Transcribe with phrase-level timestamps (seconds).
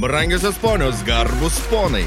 [0.00, 2.04] Brangiosios ponios, garbus ponai.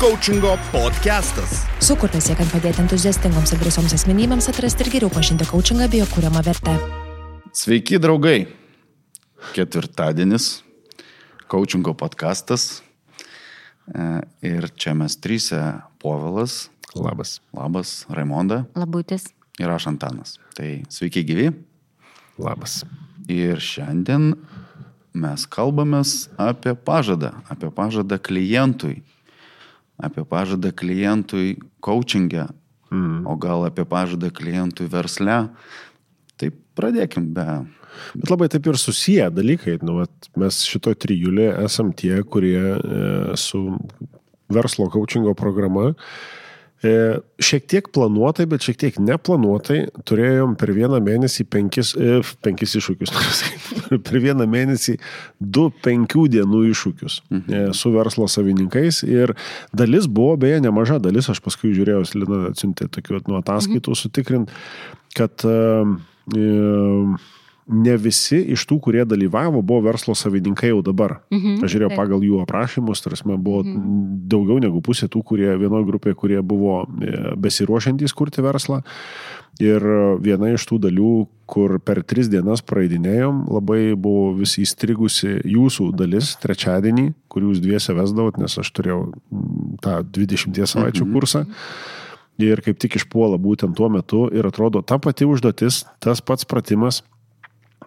[0.00, 1.64] Coachingo podcastas.
[1.80, 6.42] Sukurtas siekiant padėti entuziastingoms ir drąsioms asmenybėms atrasti ir geriau pažinti coachingą bei jo kūriamą
[6.44, 6.74] vertę.
[7.54, 8.46] Sveiki, draugai.
[9.54, 10.62] Ketvirtadienis.
[11.48, 12.82] Coachingo podcastas.
[13.94, 16.68] E, Ir čia mes trysia Povilas.
[16.94, 17.40] Labas.
[17.52, 19.24] Labas, Raimonda Labutis.
[19.58, 20.36] ir aš Antanas.
[20.54, 21.48] Tai sveiki gyvi.
[22.38, 22.84] Labas.
[23.28, 24.34] Ir šiandien
[25.14, 28.98] mes kalbamės apie pažadą, apie pažadą klientui,
[30.02, 32.48] apie pažadą klientui coachingę,
[32.90, 33.22] mm.
[33.30, 35.46] o gal apie pažadą klientui versle.
[36.34, 37.48] Tai pradėkim be.
[38.18, 39.78] Bet labai taip ir susiję dalykai.
[39.86, 42.78] Nu, vat, mes šito trijulė esam tie, kurie e,
[43.38, 43.68] su
[44.50, 45.98] verslo coachingo programa e,
[46.84, 53.12] šiek tiek planuotai, bet šiek tiek neplanuotai turėjom per vieną mėnesį penkis, e, penkis iššūkius.
[54.06, 54.96] per vieną mėnesį
[55.40, 59.02] du penkių dienų iššūkius e, su verslo savininkais.
[59.08, 59.34] Ir
[59.76, 64.52] dalis buvo, beje, nemaža dalis, aš paskui žiūrėjau, Lina atsiuntė tokių nu, ataskaitų sutikrint,
[65.16, 65.56] kad e,
[66.36, 66.48] e,
[67.66, 71.18] ne visi iš tų, kurie dalyvavo, buvo verslo savininkai jau dabar.
[71.32, 72.00] Mhm, Aš žiūrėjau taip.
[72.00, 74.26] pagal jų aprašymus, tarsi buvo mhm.
[74.28, 78.82] daugiau negu pusė tų, kurie vienoje grupėje, kurie buvo e, besiruošiantys kurti verslą.
[79.62, 79.84] Ir
[80.18, 86.32] viena iš tų dalių, kur per tris dienas praeidinėjom, labai buvo vis įstrigusi jūsų dalis
[86.42, 91.44] trečiadienį, kur jūs dviese vesdavot, nes aš turėjau mm, tą 20 savaičių kursą.
[92.42, 97.04] Ir kaip tik išpuola būtent tuo metu ir atrodo ta pati užduotis, tas pats pratimas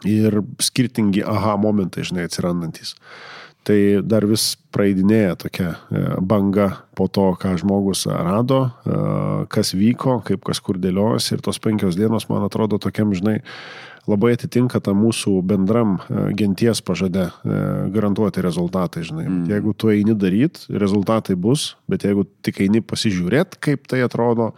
[0.05, 2.95] ir skirtingi aha momentai, žinai, atsirandantis.
[3.67, 8.99] Tai dar vis praeidinėja tokia e, banga po to, ką žmogus rado, e,
[9.51, 13.41] kas vyko, kaip kas kur dėliojasi ir tos penkios dienos, man atrodo, tokiam, žinai,
[14.07, 17.27] labai atitinka tą mūsų bendram e, genties pažadę
[17.91, 19.25] garantuoti rezultatai, žinai.
[19.27, 19.45] Mm.
[19.51, 24.53] Jeigu tu eini daryti, rezultatai bus, bet jeigu tik eini pasižiūrėti, kaip tai atrodo,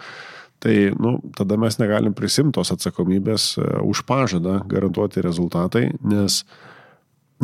[0.59, 6.41] tai nu, tada mes negalim prisimti tos atsakomybės e, už pažadą garantuoti rezultatai, nes,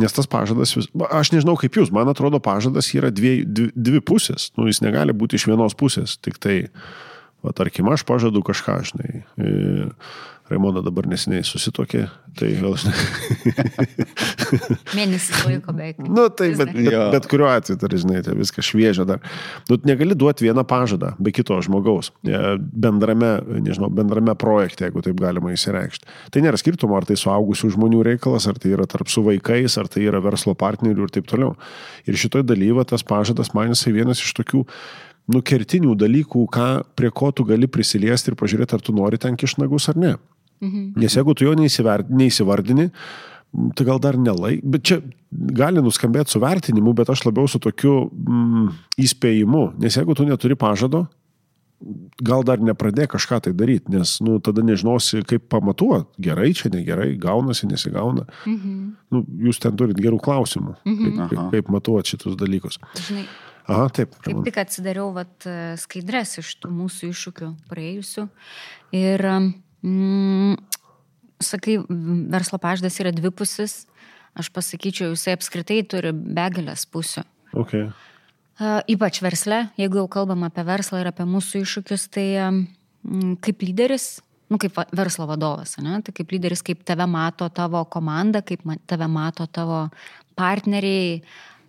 [0.00, 0.74] nes tas pažadas,
[1.08, 5.16] aš nežinau kaip jūs, man atrodo, pažadas yra dvi, dvi, dvi pusės, nu, jis negali
[5.16, 6.58] būti iš vienos pusės, tik tai,
[7.46, 9.22] va, tarkim, aš pažadu kažką, žinai.
[9.38, 9.52] E,
[10.46, 12.04] Raimonda dabar nesiniai susitokė,
[12.38, 13.86] tai gal žinai.
[14.96, 15.98] Mėnesis laiko beveik.
[16.06, 17.00] Nu, tai bet, bet, Jo.
[17.10, 19.24] bet kuriuo atveju, tai žinai, tai viskas šviežia dar.
[19.66, 22.12] Nu, negali duoti vieną pažadą be kito žmogaus.
[22.22, 23.32] E, Bendrame,
[23.66, 26.06] nežinau, bendrame projekte, jeigu taip galima įsireikšti.
[26.30, 29.90] Tai nėra skirtumo, ar tai suaugusių žmonių reikalas, ar tai yra tarp su vaikais, ar
[29.90, 31.56] tai yra verslo partnerių ir taip toliau.
[32.06, 34.62] Ir šitoj dalyva tas pažadas man jisai vienas iš tokių
[35.32, 39.90] nukertinių dalykų, ką, prie ko tu gali prisiliesti ir pažiūrėti, ar tu nori ten kišnagus
[39.92, 40.12] ar ne.
[40.62, 40.92] Mhm.
[41.02, 42.90] Nes jeigu tu jo neįsivardini,
[43.76, 45.00] tai gal dar nelai, bet čia
[45.30, 48.66] gali nuskambėti su vertinimu, bet aš labiau su tokiu mm,
[49.00, 51.06] įspėjimu, nes jeigu tu neturi pažado,
[52.24, 57.10] gal dar nepradėk kažką tai daryti, nes nu, tada nežinosi, kaip pamatuot, gerai čia, negerai,
[57.20, 58.24] gaunasi, nesigauna.
[58.48, 58.76] Mhm.
[59.12, 61.02] Nu, jūs ten turit gerų klausimų, mhm.
[61.02, 62.80] kaip, kaip, kaip matuot šitus dalykus.
[63.08, 63.26] Žinai,
[63.66, 64.14] Aha, taip.
[64.22, 65.46] kaip tik atsidariau vat,
[65.82, 68.26] skaidrės iš tų mūsų iššūkių praėjusių.
[68.94, 69.24] Ir,
[69.82, 70.54] mm,
[71.42, 71.80] sakai,
[72.32, 73.84] verslo pažadas yra dvipusis.
[74.36, 77.24] Aš pasakyčiau, jisai apskritai turi begalės pusių.
[77.56, 77.88] Okay.
[78.60, 83.64] A, Ypač versle, jeigu jau kalbam apie verslą ir apie mūsų iššūkius, tai mm, kaip
[83.64, 84.06] lyderis,
[84.52, 85.98] nu, kaip verslo vadovas, ne?
[86.04, 89.86] tai kaip lyderis, kaip tave mato tavo komanda, kaip tave mato tavo
[90.36, 91.22] partneriai,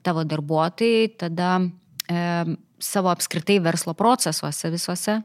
[0.04, 1.58] tavo darbuotojai, tada
[2.08, 5.18] savo apskritai verslo procesuose visuose,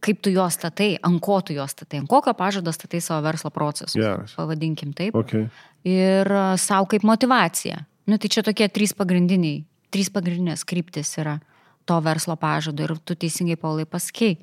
[0.00, 3.50] kaip tu juos statai, ant ko tu juos statai, ant kokio pažado statai savo verslo
[3.52, 3.96] procesus.
[4.00, 4.34] Geras.
[4.36, 5.48] Pavadinkim taip Okay.
[5.84, 7.84] ir savo kaip motivacija.
[8.06, 11.38] Nu, tai čia tokie trys pagrindiniai, trys pagrindinės kryptis yra
[11.84, 14.38] to verslo pažado ir tu teisingai, Paulai, pasakei.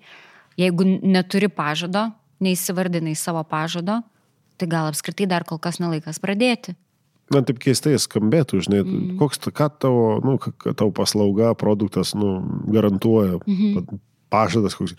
[0.57, 4.01] Jeigu neturi pažado, neįsivardinai savo pažado,
[4.57, 6.75] tai gal apskritai dar kol kas nelaikas pradėti.
[7.33, 9.15] Man taip keistai skambėtų, žinai, mm.
[9.19, 12.37] koks, ta- ką tavo, nu, ką- tavo paslauga, produktas, nu,
[12.71, 13.99] garantuoja, mm.
[14.31, 14.95] pažadas koks.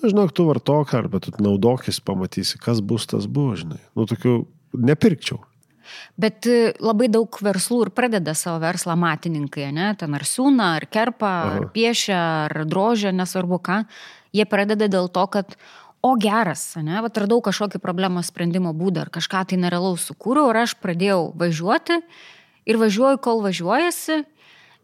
[0.00, 3.80] Nu, žinok, tu vartok arba tu naudokis, pamatysi, kas bus, tas bus, žinai.
[3.96, 4.42] Nu, tokių
[4.76, 5.40] nepirkčiau.
[6.20, 9.92] Bet e, labai daug verslų ir pradeda savo verslą matininkai, ne?
[10.00, 11.54] Ten ar siūna, ar kerpa, Aha.
[11.60, 13.80] ar piešia, ar drožia, nesvarbu ką.
[14.34, 15.56] Jie pradeda dėl to, kad,
[16.04, 17.00] o geras, ne?
[17.00, 22.00] Vat radau kažkokį problemos sprendimo būdą, ar kažką tai nerealaus sukūriau, ir aš pradėjau važiuoti
[22.68, 24.22] ir važiuoju, kol važiuojasi.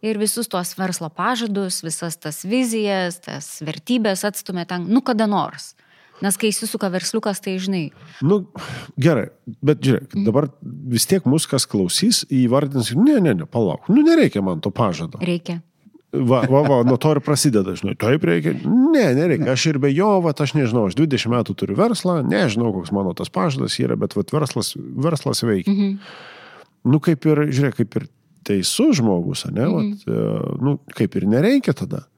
[0.01, 5.75] Ir visus tuos verslo pažadus, visas tas vizijas, tas vertybės atstumė ten, nu kada nors.
[6.25, 7.83] Nes kai įsisuka versliukas, tai žinai.
[8.25, 8.43] Nu,
[9.01, 9.29] gerai,
[9.65, 14.41] bet žiūrėk, dabar vis tiek mus kas klausys, įvardins, ne, ne, ne, palauk, nu nereikia
[14.45, 15.21] man to pažado.
[15.21, 15.61] Reikia.
[16.11, 18.57] Va, va, va, nuo to ir prasideda, žinai, taip reikia.
[18.67, 22.73] Ne, nereikia, aš ir be jo, va, aš nežinau, aš 20 metų turiu verslą, nežinau,
[22.75, 25.71] koks mano tas pažadas yra, bet va, verslas, verslas veikia.
[25.71, 25.93] Mhm.
[26.91, 28.09] Nu, kaip ir, žiūrėk, kaip ir
[28.49, 29.93] teisus žmogus, ne, mhm.
[30.09, 32.09] va, nu, kaip ir nereikia tada.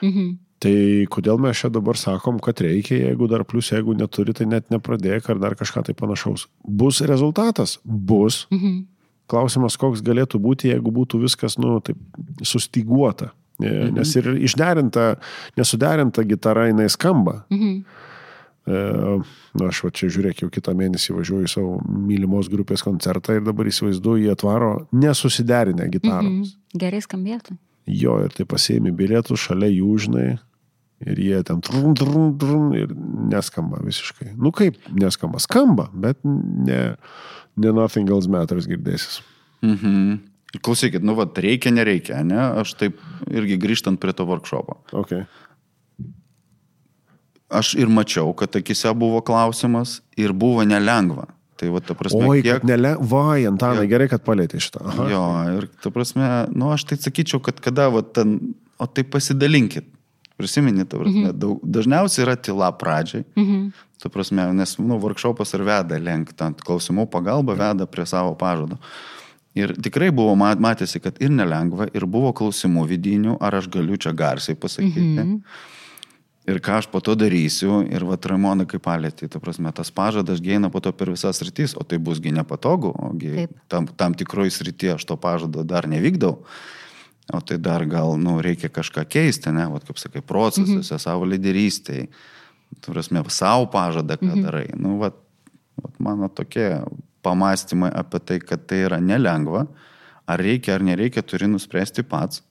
[0.00, 0.32] Mhm.
[0.62, 0.74] Tai
[1.10, 5.26] kodėl mes čia dabar sakom, kad reikia, jeigu dar plus, jeigu neturi, tai net nepradėk
[5.32, 6.46] ar dar kažką tai panašaus.
[6.62, 7.80] Bus rezultatas?
[7.84, 8.46] Bus.
[8.54, 8.86] Mhm.
[9.32, 11.98] Klausimas, koks galėtų būti, jeigu būtų viskas, nu, taip,
[12.46, 13.32] sustiguota.
[13.62, 13.98] Mhm.
[13.98, 15.08] Nes ir išderinta,
[15.58, 17.42] nesuderinta gitara jinai skamba.
[17.50, 17.82] Mhm.
[18.62, 18.78] E,
[19.58, 23.42] na, aš va čia žiūrėk, jau kitą mėnesį važiuoju į savo mylimos grupės koncertą ir
[23.42, 26.54] dabar įsivaizduoju, jie atvaro nesusiderinę gitaromis.
[26.54, 26.78] Mhm.
[26.78, 27.58] Gerai skambėtų.
[27.90, 30.26] Jo, ir tai pasiemi bilietų šalia jų, žinai,
[31.02, 32.92] ir jie ten trum, trum, trum, ir
[33.32, 34.36] neskamba visiškai.
[34.38, 36.94] Nu kaip neskamba, skamba, bet ne,
[37.58, 39.18] ne nothing else matters girdėsis.
[39.66, 40.20] Mhm.
[40.60, 42.36] Klausykit, nu, vad, reikia, nereikia, ne?
[42.60, 42.98] Aš taip
[43.32, 44.82] irgi grįžtant prie to workshopo.
[45.04, 45.24] Okay.
[47.52, 51.30] Aš ir mačiau, kad akise buvo klausimas ir buvo nelengva.
[51.60, 52.66] Tai va, ta prasme, Oi, kiek...
[52.68, 54.82] nelengva, Antanai, gerai, kad palėtė šitą.
[54.92, 55.06] Aha.
[55.12, 55.22] Jo,
[55.56, 59.88] ir ta prasme, nu, aš tai sakyčiau, kad kada, va, ten, o tai pasidalinkit.
[60.40, 61.38] Prisiminit, ta prasme, mhm.
[61.38, 63.24] daug, dažniausiai yra tyla pradžiai.
[63.38, 63.64] Mhm.
[64.02, 68.80] Ta prasme, nes, nu, workshopas ir veda link, ten klausimų pagalba veda prie savo pažado.
[69.58, 74.14] Ir tikrai buvo matėsi, kad ir nelengva, ir buvo klausimų vidinių, ar aš galiu čia
[74.16, 75.00] garsiai pasakyti.
[75.00, 75.40] Mm -hmm.
[76.42, 80.40] Ir ką aš po to darysiu, ir va, Ramonai kaip palėtė, ta prasme, tas pažadas
[80.42, 84.94] gėina po to per visas rytis, o tai busgi nepatogu, ogi tam, tam tikroji srityje
[84.94, 86.42] aš to pažado dar nevykdau,
[87.32, 90.98] o tai dar gal, nu, reikia kažką keisti, ne, va, kaip sakai, procesuose, mm -hmm.
[90.98, 92.08] savo lyderystėje,
[92.80, 94.42] tu prasme, savo pažadą, ką mm -hmm.
[94.42, 94.68] darai.
[94.74, 95.12] Nu, va,
[95.82, 96.82] va, mano tokie
[97.22, 99.66] pamastymai apie tai, kad tai yra nelengva,
[100.28, 102.42] ar reikia ar nereikia, turi nuspręsti pats.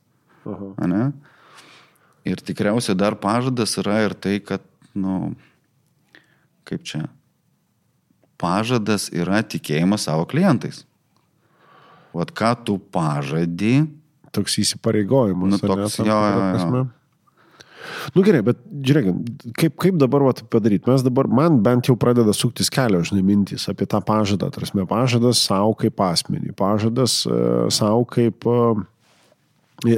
[2.27, 4.63] Ir tikriausiai dar pažadas yra ir tai, kad,
[4.93, 5.33] nu,
[6.69, 7.05] kaip čia,
[8.41, 10.83] pažadas yra tikėjimas savo klientais.
[12.13, 13.85] Vat ką tu pažadi.
[14.35, 15.55] Toks įsipareigojimas.
[15.55, 16.83] Nu, toks, ne, jo, jo, jo.
[18.15, 20.89] Nu gerai, bet žiūrėkit, kaip, kaip dabar vat, padaryti?
[20.89, 24.51] Mes dabar, man bent jau pradeda suktis kelio, žinai, mintys apie tą pažadą.
[24.53, 28.47] Tarsi, pažadas savo kaip asmenį, pažadas uh, savo kaip...
[28.49, 28.81] Uh,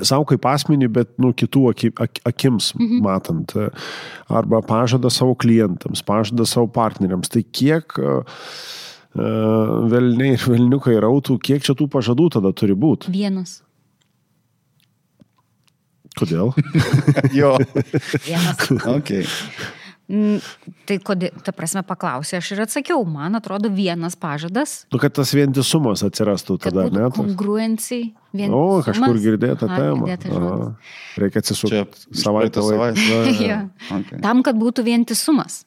[0.08, 3.02] savo kaip asmenį, bet nu, kitų aki, ak, akims mhm.
[3.04, 3.52] matant.
[4.32, 7.32] Arba pažada savo klientams, pažada savo partneriams.
[7.34, 7.98] Tai kiek
[9.14, 13.12] velniai ir velniukai rautų, kiek čia tų pažadų tada turi būti?
[13.14, 13.60] Vienas.
[16.18, 16.52] Kodėl?
[17.40, 17.56] jo.
[18.26, 18.68] Vienas.
[18.86, 19.26] okay.
[20.12, 20.42] Mm,
[20.86, 24.84] tai kodėl, ta prasme, paklausė, aš ir atsakiau, man atrodo vienas pažadas.
[24.92, 27.08] Nu, kad tas vientisumas atsirastų tada, ne?
[27.16, 28.12] Kongruencijai.
[28.52, 30.76] O, kažkur girdėta tema.
[31.18, 31.86] Reikia atsisukti
[32.20, 33.22] savaitę laiko.
[33.98, 34.20] okay.
[34.20, 35.64] Tam, kad būtų vientisumas.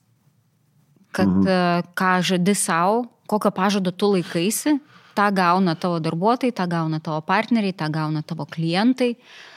[1.16, 1.48] Kad mhm.
[1.48, 4.76] E, ką žadi savo, kokio pažado tu laikaisi,
[5.16, 9.14] tą gauna tavo darbuotojai, tą gauna tavo partneriai, tą gauna tavo klientai.
[9.16, 9.55] Uh,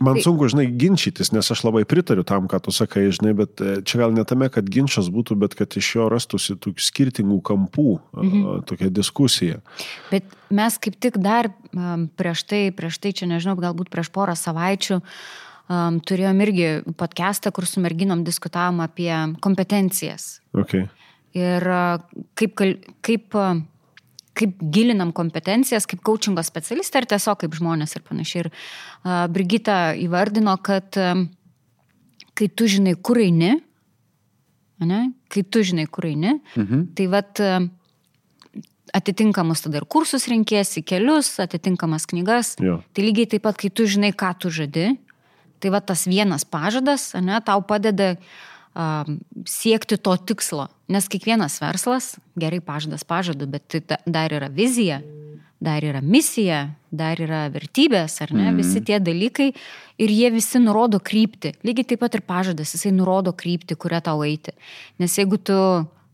[0.00, 0.24] Man tai...
[0.24, 4.00] sunku, žinai, ginčytis, nes aš labai pritariu tam, ką tu sakai, žinai, bet e, čia
[4.00, 8.64] gal ne tame, kad ginčas būtų, bet kad iš jo rastųsi tų skirtingų kampų mhm.
[8.70, 9.60] tokia diskusija.
[10.08, 11.52] Bet mes kaip tik dar
[12.16, 17.68] prieš tai, prieš tai čia nežinau, galbūt prieš porą savaičių um, turėjom irgi podcastą, kur
[17.68, 19.12] su merginom diskutavom apie
[19.44, 20.38] kompetencijas.
[20.56, 20.88] Okay.
[21.36, 21.62] Ir
[22.40, 22.64] kaip,
[23.06, 23.36] kaip
[24.38, 28.44] kaip gilinam kompetencijas, kaip coachingo specialistė ir tiesiog kaip žmonės ir panašiai.
[28.44, 31.26] Ir uh, Brigita įvardino, kad um,
[32.38, 33.56] kai tu žinai, kur eini,
[34.86, 36.86] ne, kai tu žinai, kur eini, mhm.
[36.96, 37.68] tai vad uh,
[38.96, 42.54] atitinkamus tada ir kursus renkėsi, kelius, atitinkamas knygas.
[42.62, 42.80] Jo.
[42.94, 44.92] Tai lygiai taip pat, kai tu žinai, ką tu žadi,
[45.60, 49.10] tai va tas vienas pažadas, ne, tau padeda uh,
[49.48, 50.68] siekti to tikslo.
[50.90, 54.98] Nes kiekvienas verslas, gerai pažadas pažadu, bet tai dar yra vizija,
[55.62, 58.58] dar yra misija, dar yra vertybės, ar ne, mm.
[58.58, 59.50] visi tie dalykai
[60.00, 61.52] ir jie visi nurodo krypti.
[61.66, 64.56] Lygiai taip pat ir pažadas, jisai nurodo krypti, kurią tau eiti.
[64.98, 65.56] Nes jeigu tu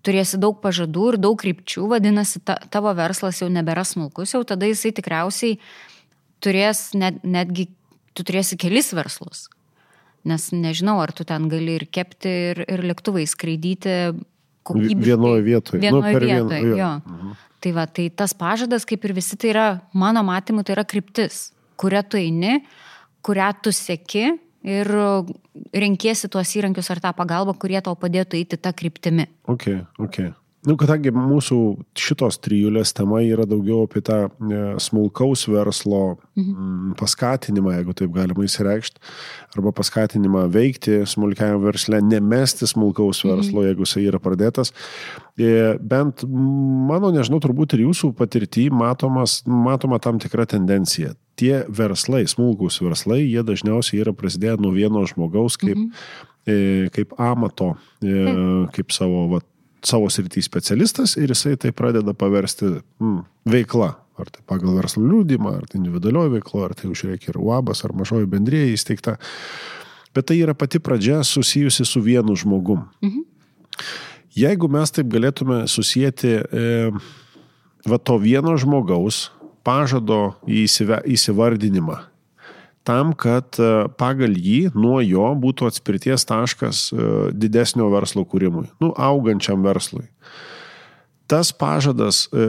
[0.07, 4.69] turėsi daug pažadų ir daug krypčių, vadinasi, ta, tavo verslas jau nebėra smulkus, jau tada
[4.69, 5.61] jisai tikriausiai
[6.45, 7.71] turės net, netgi,
[8.15, 9.47] tu turėsi kelis verslus.
[10.27, 14.17] Nes nežinau, ar tu ten gali ir kepti, ir, ir lėktuvai skraidyti.
[14.75, 15.81] Vienoje vietoje.
[15.81, 16.77] Vienoje nu, vietoje, vien, jo.
[16.81, 16.95] jo.
[17.07, 17.37] Mhm.
[17.61, 21.51] Tai va, tai tas pažadas, kaip ir visi, tai yra, mano matymu, tai yra kryptis,
[21.81, 22.61] kuria tu eini,
[23.27, 24.27] kurią tu seki
[24.67, 24.91] ir
[25.75, 29.27] renkėsi tuos įrankius ar tą pagalbą, kurie tau padėtų eiti tą kryptimį.
[29.51, 29.71] Ok,
[30.03, 30.21] ok.
[30.67, 31.57] Nu, kadangi mūsų
[31.95, 36.97] šitos trijulės tema yra daugiau apie tą e, smulkaus verslo mhm.
[36.99, 38.99] paskatinimą, jeigu taip galima įsireikšti,
[39.55, 43.33] arba paskatinimą veikti smulkiam versle, nemesti smulkaus mhm.
[43.37, 43.69] verslo, mhm.
[43.71, 44.75] jeigu jisai yra pradėtas.
[45.39, 51.15] E, bent mano, nežinau, turbūt ir jūsų patirtį matomas, matoma tam tikra tendencija.
[51.39, 56.89] Tie verslai, smulkus verslai, jie dažniausiai yra prasidėję nuo vieno žmogaus kaip, mhm.
[56.97, 59.47] kaip amato, kaip savo vat,
[59.85, 63.95] savo srity specialistas ir jisai tai pradeda paversti mm, veikla.
[64.17, 67.93] Ar tai pagal verslo liūdimą, ar tai individualioji veikla, ar tai užreikia ir UABas, ar
[67.93, 69.19] mažoji bendrėja įsteigta.
[70.17, 72.87] Bet tai yra pati pradžia susijusi su vienu žmogum.
[73.05, 73.27] Mhm.
[74.37, 76.91] Jeigu mes taip galėtume susijęti e,
[77.89, 79.31] va to vieno žmogaus
[79.65, 82.01] pažado įsivardinimą
[82.87, 88.93] tam, kad e, pagal jį nuo jo būtų atspirties taškas e, didesnio verslo kūrimui, nu,
[88.95, 90.07] augančiam verslui.
[91.27, 92.47] Tas pažadas, e,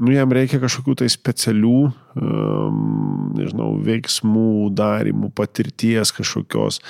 [0.00, 1.78] nu, jam reikia kažkokių tai specialių,
[3.36, 6.80] nežinau, veiksmų, darimų, patirties kažkokios.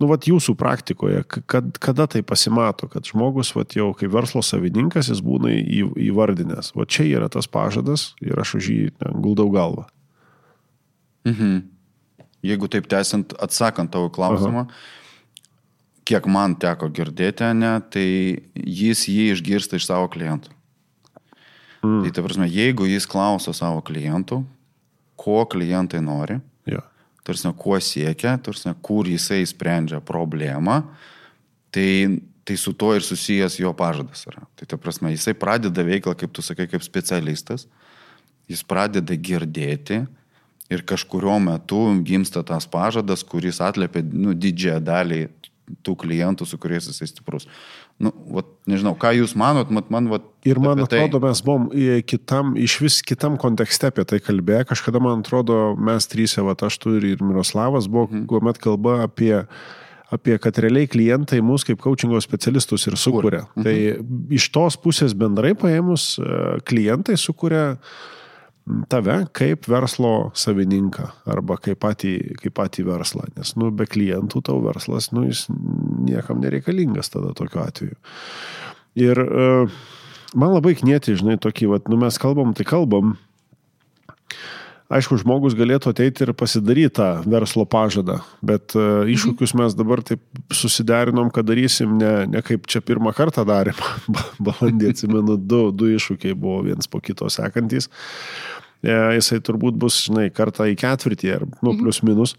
[0.00, 5.12] Nu, vat jūsų praktikoje, kad, kada tai pasimato, kad žmogus, vat jau kaip verslo savininkas,
[5.12, 5.52] jis būna
[6.08, 6.72] įvardinęs.
[6.76, 9.86] Va čia yra tas pažadas ir aš už jį ne, guldau galvą.
[11.28, 11.60] Mhm.
[12.42, 14.80] Jeigu taip tęsiant, atsakant tavo klausimą, Aha.
[16.08, 18.08] kiek man teko girdėti, ne, tai
[18.58, 20.50] jis jį išgirsta iš savo klientų.
[21.82, 22.02] Mm.
[22.02, 24.40] Tai ta prasme, jeigu jis klauso savo klientų,
[25.18, 26.82] ko klientai nori, yeah.
[27.26, 30.80] tarsi, kuo siekia, tarsi, kur jisai sprendžia problemą,
[31.74, 34.42] tai, tai su to ir susijęs jo pažadas yra.
[34.58, 37.66] Tai ta prasme, jisai pradeda veiklą, kaip tu sakai, kaip specialistas,
[38.50, 40.02] jis pradeda girdėti,
[40.72, 45.22] ir kažkurio metu gimsta tas pažadas, kuris atliepia nu, didžiąją dalį
[45.86, 47.46] tų klientų, su kuriais jisai stiprus.
[48.02, 51.28] Nu, vat, nežinau, ką jūs manot, mat, man vat, Ir man atrodo, tai...
[51.30, 51.68] mes buvom
[52.08, 54.66] kitam, iš vis kitam kontekste apie tai kalbėję.
[54.72, 58.26] Kažkada, man atrodo, mes trysia, va, aš tu ir Miroslavas, buvo, mhm.
[58.30, 59.36] kuomet kalba apie,
[60.12, 63.44] apie, kad realiai klientai mus kaip coachingo specialistus ir sukuria.
[63.54, 63.68] Mhm.
[63.68, 67.76] Tai iš tos pusės bendrai paėmus, e, klientai sukuria
[68.92, 74.60] tave kaip verslo savininką arba kaip patį, kaip patį verslą, nes nu, be klientų tau
[74.64, 75.46] verslas, nu, jis
[76.06, 77.98] niekam nereikalingas tada tokiu atveju.
[79.02, 79.82] Ir uh,
[80.38, 83.16] man labai knėti, žinai, tokį, vat, nu, mes kalbam, tai kalbam.
[84.92, 90.20] Aišku, žmogus galėtų ateiti ir pasidaryti tą verslo pažadą, bet uh, iššūkius mes dabar taip
[90.52, 93.78] susiderinom, kad darysim ne, ne kaip čia pirmą kartą darėm.
[94.46, 97.88] Balandį atsimenu, du, du iššūkiai buvo viens po kito sekantis.
[98.82, 101.80] E, jisai turbūt bus, žinai, kartą į ketvirtį ar, nu, mhm.
[101.84, 102.34] plus minus.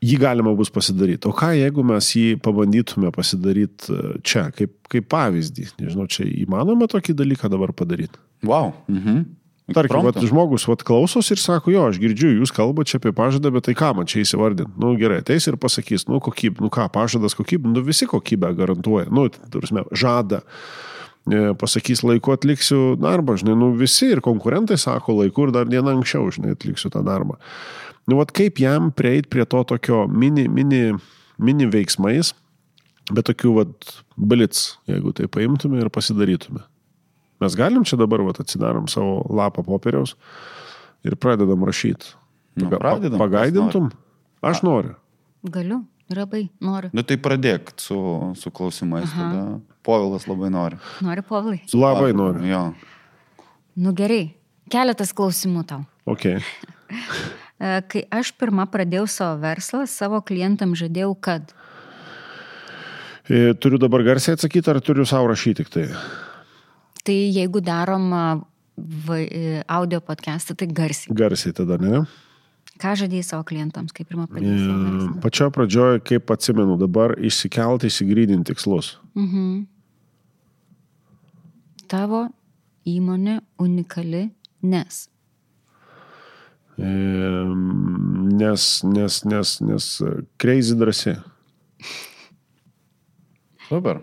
[0.00, 1.28] Jį galima bus pasidaryti.
[1.28, 5.66] O ką jeigu mes jį pabandytume pasidaryti e, čia, kaip, kaip pavyzdį?
[5.82, 8.16] Nežinau, čia įmanoma tokį dalyką dabar padaryti.
[8.46, 8.72] Wow.
[8.88, 9.26] Mhm.
[9.74, 13.52] Tarkim, vat, žmogus vat, klausos ir sako, jo, aš girdžiu, jūs kalbate čia apie pažadą,
[13.54, 14.72] bet tai ką man čia įsivardinti?
[14.80, 19.06] Nu gerai, ateis ir pasakys, nu kokybė, nu ką, pažadas kokybė, nu visi kokybę garantuoja,
[19.14, 20.42] nu, turime, žada.
[21.30, 25.98] E, pasakys laiku atliksiu darbą, žinai, nu visi ir konkurentai sako laiku ir dar dieną
[25.98, 27.38] anksčiau, žinai, atliksiu tą darbą.
[28.10, 30.96] Nu, vad kaip jam prieiti prie to tokio mini, mini,
[31.38, 32.32] mini veiksmais,
[33.12, 36.64] bet tokių, vad, blitz, jeigu tai paimtume ir pasidarytume.
[37.40, 40.16] Mes galim čia dabar, vad, atsidarom savo lapą popieriaus
[41.06, 42.16] ir pradedam rašyti.
[42.60, 43.88] Nu, pradedam, Pagaidintum?
[44.44, 44.98] Aš noriu.
[45.42, 45.84] Galiu.
[46.10, 46.90] Labai noriu.
[46.90, 47.96] Nu tai pradėk su,
[48.34, 49.06] su klausimais.
[49.12, 49.26] Aha.
[49.30, 49.42] Tada.
[49.86, 50.78] Povilas labai nori.
[51.06, 51.60] Nori, Povilai?
[51.70, 52.42] Labai noriu.
[52.50, 52.62] Jo.
[53.78, 54.32] Nu gerai.
[54.70, 55.84] Keletas klausimų tau.
[56.10, 56.32] Ok.
[57.60, 61.50] E, kai aš pirmą pradėjau savo verslą, savo klientam žadėjau, kad.
[63.28, 65.82] E, turiu dabar garsiai atsakyti, ar turiu savo rašyti tik tai?
[67.04, 71.14] Tai jeigu darom e, audio podcastą, tai garsiai.
[71.16, 72.02] Garsiai tada, ne?
[72.80, 75.08] Ką žadėjai savo klientams, kaip pirmą pradėjai?
[75.20, 78.94] Pačioje pradžioje, kaip atsimenu, dabar išsikelti, įsigrydinti tikslus.
[79.18, 79.64] Mhm.
[81.90, 82.28] Tavo
[82.88, 84.28] įmonė unikali,
[84.64, 85.08] nes.
[86.80, 89.88] Nes, nes, nes, nes
[90.40, 91.16] crazy drąsi.
[93.68, 94.00] Super.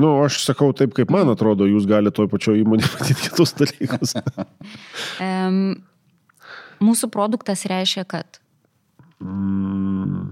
[0.00, 4.16] Nu, aš sakau taip, kaip man atrodo, jūs galite toj pačioj įmonėje matyti kitus dalykus.
[5.26, 5.62] um,
[6.80, 8.38] Mūsų produktas reiškia, kad.
[9.20, 10.30] Mm,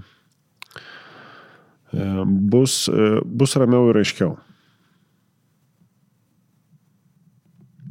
[2.48, 4.36] bus, e, bus ramiau ir aiškiau.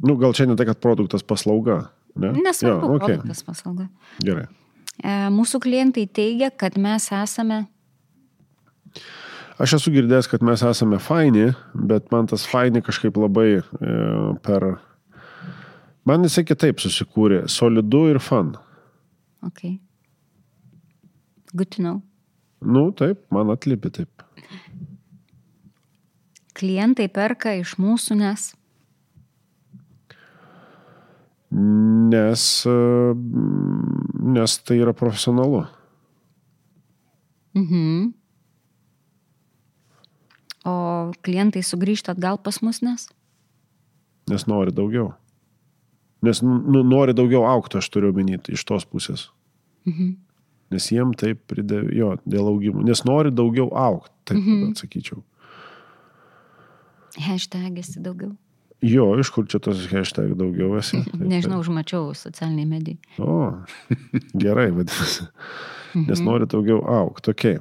[0.02, 1.88] Nu, gal čia ne tai, kad produktas paslauga.
[2.18, 2.32] Ne?
[2.34, 3.14] Nesvarbu, Jo, okay.
[3.14, 3.88] produktas paslauga.
[4.22, 4.46] Gerai.
[4.98, 7.64] E, mūsų klientai teigia, kad mes esame
[9.58, 13.62] Aš esu girdėjęs, kad mes esame faini, bet man tas faini kažkaip labai e,
[14.44, 14.68] per...
[16.06, 17.42] Man jisai kitaip susikūrė.
[17.50, 18.54] Solidu ir fan.
[19.44, 19.80] Okay.
[21.52, 21.98] Good to know.
[22.62, 24.22] Nu, taip, man atlipi taip.
[26.58, 28.52] Klientai perka iš mūsų, nes
[31.48, 32.72] Nes, e,
[34.36, 35.62] nes tai yra profesionalu.
[37.56, 38.17] Mhm.
[40.66, 40.74] O
[41.22, 43.06] klientai sugrįžta atgal pas mus, nes?
[44.28, 45.12] Nes nori daugiau.
[46.24, 49.28] Nes nu, nori daugiau aukti, aš turiu minėti, iš tos pusės.
[49.86, 50.16] Mhm.
[50.74, 52.82] Nes jiem taip pridėjo, jo, dėl augimo.
[52.84, 54.74] Nes nori daugiau aukti, taip mhm.
[54.74, 55.22] atsakyčiau.
[57.18, 58.34] Hashtag esi daugiau.
[58.84, 61.00] Jo, iš kur čia tas hashtag daugiau esi?
[61.08, 62.98] Taip, Nežinau, užmačiau socialiniai medijai.
[63.18, 63.50] O,
[64.38, 65.26] gerai, vadinasi.
[66.04, 67.32] Nes nori daugiau aukti.
[67.34, 67.58] Okay.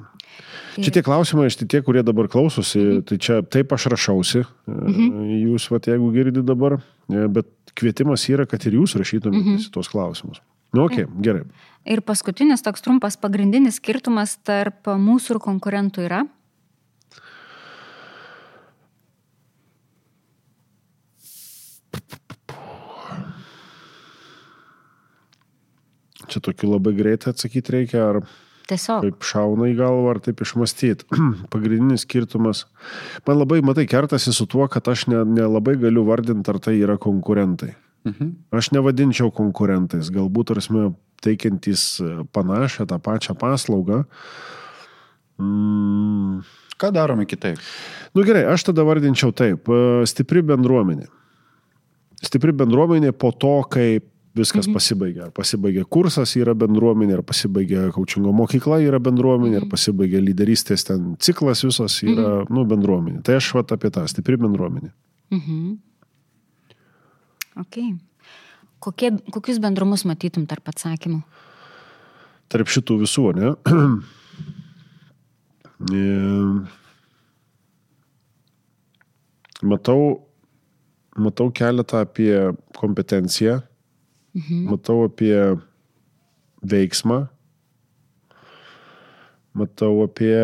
[0.77, 4.43] Čia tie klausimai, šitie tie, kurie dabar klausosi, tai čia taip aš rašausi.
[4.67, 6.77] Jūs, va, jeigu girdi dabar,
[7.09, 10.43] e, bet kvietimas yra, kad ir jūs rašytumėte tos klausimus.
[10.75, 11.45] Nu, ok, gerai.
[11.87, 16.25] Ir paskutinis toks trumpas pagrindinis skirtumas tarp mūsų ir konkurentų yra.
[26.27, 28.19] Čia tokiu labai greitai atsakyti reikia, ar
[28.67, 29.01] Tiesiog.
[29.05, 31.07] taip šauna į galvą, ar taip išmastyti.
[31.53, 32.65] Pagrindinis skirtumas.
[33.27, 36.97] Man labai, matai, kertasi su tuo, kad aš ne- nelabai galiu vardinti, ar tai yra
[36.99, 37.73] konkurentai.
[38.07, 38.33] Mhm.
[38.55, 40.85] Aš nevadinčiau konkurentais, galbūt tarsi
[41.25, 44.03] teikiantys e, panašią tą pačią paslaugą.
[45.41, 46.41] Mm,
[46.77, 47.57] Ką darome kitaip?
[48.13, 49.65] Nu gerai, aš tada vardinčiau taip.
[49.69, 51.07] e, Stipri bendruomenė.
[52.21, 53.99] Stipri bendruomenė po to, kai
[54.37, 54.77] viskas mhm.
[54.77, 55.27] pasibaigia.
[55.27, 59.65] Ar pasibaigia kursas yra bendruomenė, ar pasibaigia kaučingo mokykla yra bendruomenė, mhm.
[59.65, 62.53] ar pasibaigia lyderystės ten ciklas visas yra, mhm.
[62.53, 63.21] nu, bendruomenė.
[63.27, 64.93] Tai aš vat apie tą stipri bendruomenė.
[65.35, 65.77] Mhm.
[67.65, 67.95] Okay.
[68.83, 71.23] Kokie, kokius bendrumus matytum tarp atsakymų?
[72.53, 73.55] Tarp šitų visų, ne?
[75.77, 76.03] E,
[79.61, 79.99] matau,
[81.13, 82.31] matau keletą apie
[82.73, 83.59] kompetenciją,
[84.37, 84.67] mhm.
[84.71, 85.35] matau apie
[86.67, 87.23] veiksmą,
[89.57, 90.37] matau apie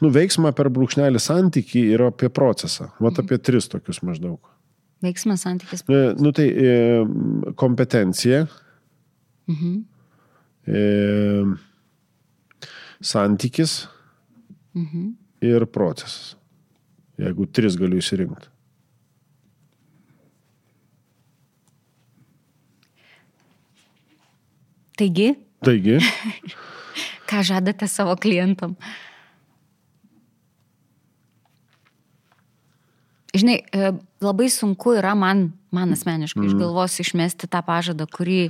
[0.00, 2.90] nu, veiksmą per brūkšnelį santyki ir apie procesą.
[3.00, 4.40] Vat apie tris tokius maždaug.
[5.04, 5.84] Veiksmas, santykis.
[5.92, 7.04] E, Nu tai e,
[7.60, 8.46] kompetencija,
[9.46, 9.84] Mhm.
[10.66, 11.44] e,
[13.00, 13.86] santykis
[14.74, 15.14] Mhm.
[15.40, 16.36] ir procesas.
[17.18, 18.48] Jeigu tris galiu įsirinkti.
[24.96, 25.98] Taigi, Taigi,
[27.28, 28.76] ką žadate savo klientam?
[33.36, 33.92] Žinai, e,
[34.24, 36.48] labai sunku yra man, man asmeniškai mm.
[36.48, 38.46] iš galvos išmesti tą pažadą, kurį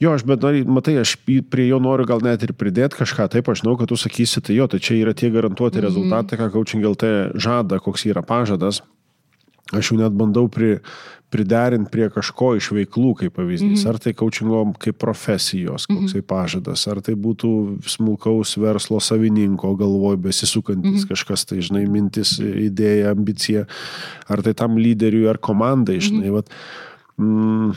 [0.00, 1.16] jo, aš bet matai, aš
[1.50, 3.28] prie jo noriu gal net ir pridėti kažką.
[3.32, 6.50] Taip, aš žinau, kad tu sakysi, tai jo, tai čia yra tie garantuoti rezultatai, ką
[6.54, 8.82] Coaching LT žada, koks yra pažadas.
[9.74, 10.76] Aš jau net bandau pri,
[11.34, 13.82] priderinti prie kažko iš veiklų, kaip pavyzdys.
[13.90, 17.50] Ar tai coachingo kaip profesijos, koksai pažadas, ar tai būtų
[17.96, 23.66] smulkaus verslo savininko galvoj besisukantis kažkas, tai žinai, mintis, idėja, ambicija,
[24.30, 26.30] ar tai tam lyderiui, ar komandai, žinai.
[26.38, 26.52] Vat,
[27.18, 27.74] mm,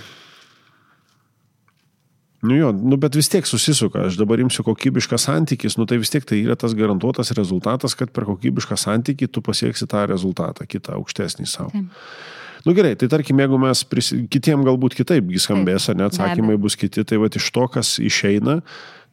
[2.42, 6.12] Nu jo, nu bet vis tiek susisuka, aš dabar imsiu kokybišką santykis, nu tai vis
[6.14, 10.96] tiek tai yra tas garantuotas rezultatas, kad per kokybišką santykį tu pasieksi tą rezultatą, kitą
[11.02, 11.74] aukštesnį savo.
[11.76, 11.90] Taip.
[12.68, 14.26] Nu gerai, tai tarkim, jeigu mes prisi...
[14.32, 18.60] kitiem galbūt kitaipgi skambės, Taip, ne atsakymai bus kiti, tai va iš to, kas išeina,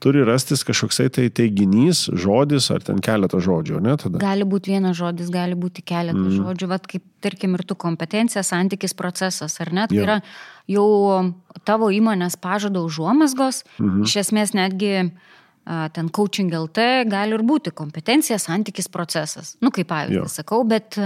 [0.02, 4.20] turi rastis kažkoksai tai teiginys, žodis ar ten keletą žodžių, ne tada?
[4.20, 6.42] gali būti vienas žodis, gali būti keletas mm.
[6.42, 9.86] žodžių, vad kaip, tarkim, ir tu kompetencija, santykis, procesas, ar ne?
[9.88, 10.04] Tai Jo.
[10.04, 10.18] yra
[10.70, 11.32] jau
[11.66, 14.04] tavo įmonės pažado užuomasgos, mhm.
[14.06, 15.10] iš esmės netgi
[15.66, 19.56] ten coaching LT gali ir būti kompetencija, santykis, procesas.
[19.58, 19.94] Nu, kaip Jo.
[19.94, 20.98] pavyzdį sakau, bet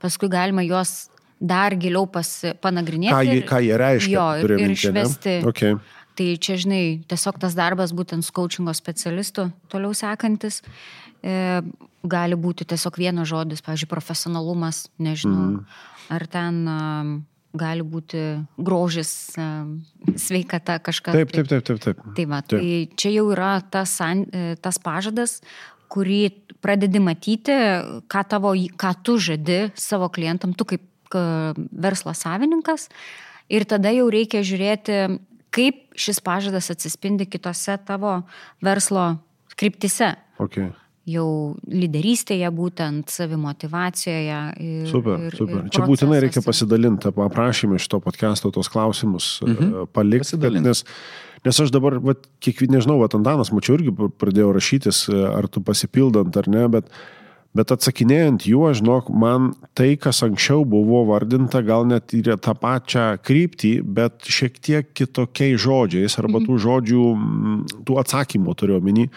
[0.00, 3.12] paskui galima juos dar giliau pasi, panagrinėti.
[3.12, 4.12] Ką jie, ir- ką jie reiškia?
[4.14, 5.02] Jo, ir, ir minty, ne?
[5.04, 5.36] išvesti.
[5.52, 5.76] Okay.
[6.16, 10.62] Tai čia, žinai, tiesiog tas darbas būtent su coachingo specialistu toliau sekantis.
[11.20, 11.60] E,
[12.08, 15.58] gali būti tiesiog vienas žodis, pavyzdžiui, profesionalumas, nežinau.
[15.58, 15.66] Mm.
[16.16, 16.62] Ar ten
[17.58, 18.22] gali būti
[18.56, 19.78] grožis, um,
[20.16, 21.16] sveikata kažkas.
[21.16, 21.80] Taip, taip, taip, taip.
[21.82, 22.02] taip.
[22.16, 22.60] Tai, va, Taip.
[22.60, 25.40] tai čia jau yra tas, e, tas pažadas,
[25.92, 26.20] kurį
[26.64, 27.54] pradedi matyti,
[28.10, 32.88] ką, tavo, ką tu žadi savo klientam, tu kaip ka, verslo savininkas.
[33.52, 35.20] Ir tada jau reikia žiūrėti,
[35.54, 38.18] kaip šis pažadas atsispindi kitose tavo
[38.64, 39.14] verslo
[39.56, 40.16] kryptise.
[40.42, 40.72] Okay.
[41.06, 44.38] Jau lyderystėje, būtent savimotivacijoje.
[44.58, 45.60] Ir, Super, ir, super.
[45.62, 49.92] ir Čia būtinai reikia pasidalinti, aprašymę šito podcast'o tos klausimus mhm.
[49.94, 50.34] palikti.
[50.34, 50.66] Pasidalink.
[50.66, 50.82] Nes,
[51.46, 55.62] nes aš dabar, vat, kiekvien, nežinau, vat, Antanas, mačiau irgi pradėjau rašytis, e, ar tu
[55.62, 56.90] pasipildant ar ne, bet,
[57.54, 63.12] bet atsakinėjant juo, žinok, man tai, kas anksčiau buvo vardinta, gal net ir tą pačią
[63.22, 67.10] kryptį, bet šiek tiek kitokiais žodžiais, arba tų žodžių,
[67.86, 69.12] tų atsakymų turiu omeny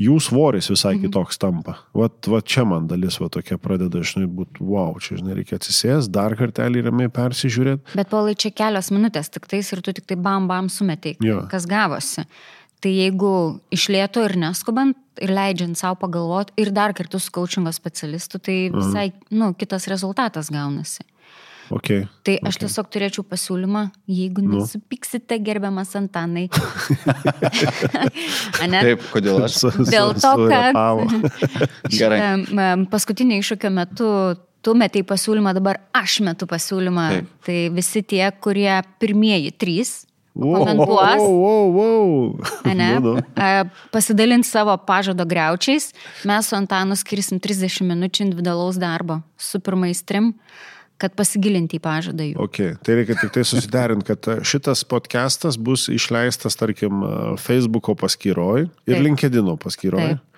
[0.00, 1.06] jų svoris visai mhm.
[1.06, 1.78] kitoks tampa.
[1.96, 6.10] Vat, vat čia man dalis va tokia pradeda, žinai, būti, wow, čia, žinai, reikia atsisės,
[6.12, 7.96] dar kartelį ramiai persižiūrėti.
[7.96, 11.44] Bet palai čia kelios minutės tik tais ir tu tik tai bam bam sumetai, Jo.
[11.50, 12.26] kas gavosi.
[12.84, 13.32] Tai jeigu
[13.72, 19.08] išlėto ir neskubant ir leidžiant savo pagalvoti ir dar kartu su coachingo specialistu, tai visai,
[19.32, 21.06] nu, kitas rezultatas gaunasi.
[21.72, 22.06] Okay.
[22.22, 22.62] Tai aš okay.
[22.64, 24.60] tiesiog turėčiau pasiūlymą, jeigu Nu.
[24.60, 26.46] nesupyksite gerbiamas Antanai.
[28.62, 28.82] Ane?
[28.86, 29.58] Taip, kodėl aš?
[29.90, 30.78] Dėl to, kad
[32.20, 34.10] em, paskutinio iššūkio metu
[34.66, 37.06] tu metai pasiūlymą, dabar aš metu pasiūlymą.
[37.14, 37.32] Taip.
[37.46, 40.02] Tai visi tie, kurie pirmieji trys
[40.36, 41.16] komentuos.
[41.16, 42.40] wow, wow, wow.
[42.64, 45.92] Ane, pasidalint savo pažado greučiais.
[46.24, 50.34] Mes su Antanu skirsim 30 minučių individualaus darbo su pirmais trim,
[51.00, 52.36] kad pasigilinti į pažadą jų.
[52.48, 52.76] Okay.
[52.84, 58.68] Tai reikia tik tai susiderinti, kad e, šitas podcastas bus išleistas, tarkim, e, Facebook'o paskyroje
[58.68, 59.04] ir Taip.
[59.08, 60.16] LinkedIn'o paskyroje.
[60.16, 60.32] Taip.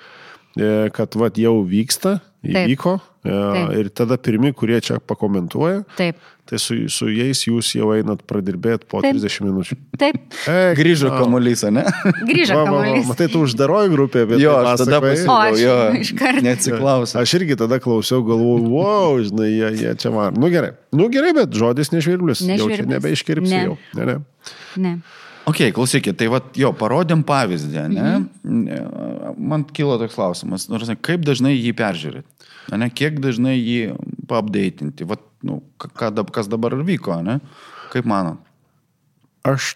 [0.97, 2.17] Kad vat jau vyksta,
[2.55, 3.71] įvyko e, Taip.
[3.81, 6.17] ir tada pirmi, kurie čia pakomentuoja, Taip,
[6.49, 9.19] tai su, su jais jūs jau einat pradirbėti po Taip.
[9.19, 9.77] 30 minučių.
[10.01, 10.17] taip,
[10.49, 11.85] E, Grįžo kamuolys, ne?
[12.25, 13.05] grįžo kamuolys.
[13.11, 16.43] Matai, tu uždaroji grupė, bet Jo, aš tada O, pasiūliau, aš jo, iškart.
[16.47, 17.21] neatsiklausau.
[17.23, 20.33] Aš irgi tada klausiau, galvoju, wow, žinai, jie, jie čia var.
[20.39, 22.41] Nu gerai, nu gerai, bet žodis nežvirblis.
[22.47, 22.93] Jau čia Nežvirblis.
[22.97, 23.65] nebeiškirpsi Ne.
[23.69, 23.79] jau.
[23.99, 24.19] Ne, ne.
[24.79, 24.95] Ne.
[25.49, 28.11] Ok, klausykit, tai vad, jo, parodėm pavyzdį, ne?
[28.45, 29.35] Mhm.
[29.39, 32.91] Man kilo toks klausimas, nors ne, kaip dažnai jį peržiūrėti, ne?
[32.93, 33.95] Kiek dažnai jį
[34.29, 35.61] paapdeitinti, vad, nu,
[35.97, 37.39] kas dabar vyko, ne?
[37.95, 38.43] Kaip manot?
[39.49, 39.73] Aš,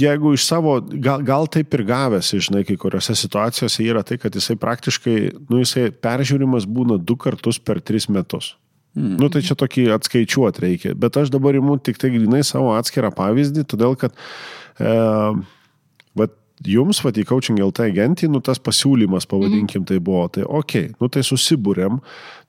[0.00, 4.34] jeigu iš savo, gal, gal taip ir gavęs, žinai, kai kuriuose situacijose yra tai, kad
[4.38, 5.18] jisai praktiškai,
[5.50, 8.54] nu, jisai peržiūrimas būna du kartus per tris metus.
[8.94, 9.20] Mm.
[9.22, 10.92] Nu, tai čia tokį atskaičiuoti reikia.
[10.98, 14.18] Bet aš dabar imu tik tai grinai savo atskirą pavyzdį, todėl kad e,
[14.80, 16.34] vat,
[16.66, 21.10] jums, vat, į coaching LT agentį, nu, tas pasiūlymas, pavadinkim, tai buvo, tai ok, nu,
[21.12, 22.00] tai susibūrėm,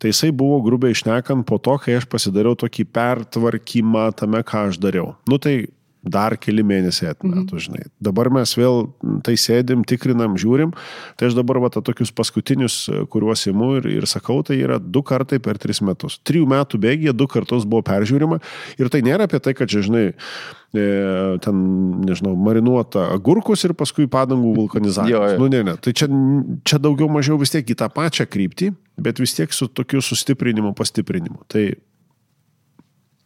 [0.02, 4.82] tai jisai buvo grubiai išnekant po to, kai aš pasidariau tokį pertvarkymą tame, ką aš
[4.84, 5.14] dariau.
[5.32, 7.84] Nu, tai dar keli mėnesiai atmetų, žinai.
[8.02, 8.88] Dabar mes vėl
[9.26, 10.74] tai sėdim, tikrinam, žiūrim.
[11.20, 12.84] Tai aš dabar va tą tokius paskutinius,
[13.14, 16.18] kuriuos imu ir, ir sakau, tai yra du kartai per tris metus.
[16.26, 18.42] Trijų metų bėgėje du kartus buvo peržiūrima.
[18.82, 20.08] Ir tai nėra apie tai, kad čia, žinai,
[20.74, 20.88] e,
[21.46, 21.62] ten,
[22.08, 25.38] nežinau, marinuota agurkus ir paskui padangų vulkanizavimas.
[25.42, 25.78] Nu, ne, ne.
[25.78, 26.10] Tai čia,
[26.66, 30.74] čia daugiau mažiau vis tiek į tą pačią kryptį, bet vis tiek su tokiu sustiprinimu,
[30.78, 31.46] pastiprinimu.
[31.52, 31.70] Tai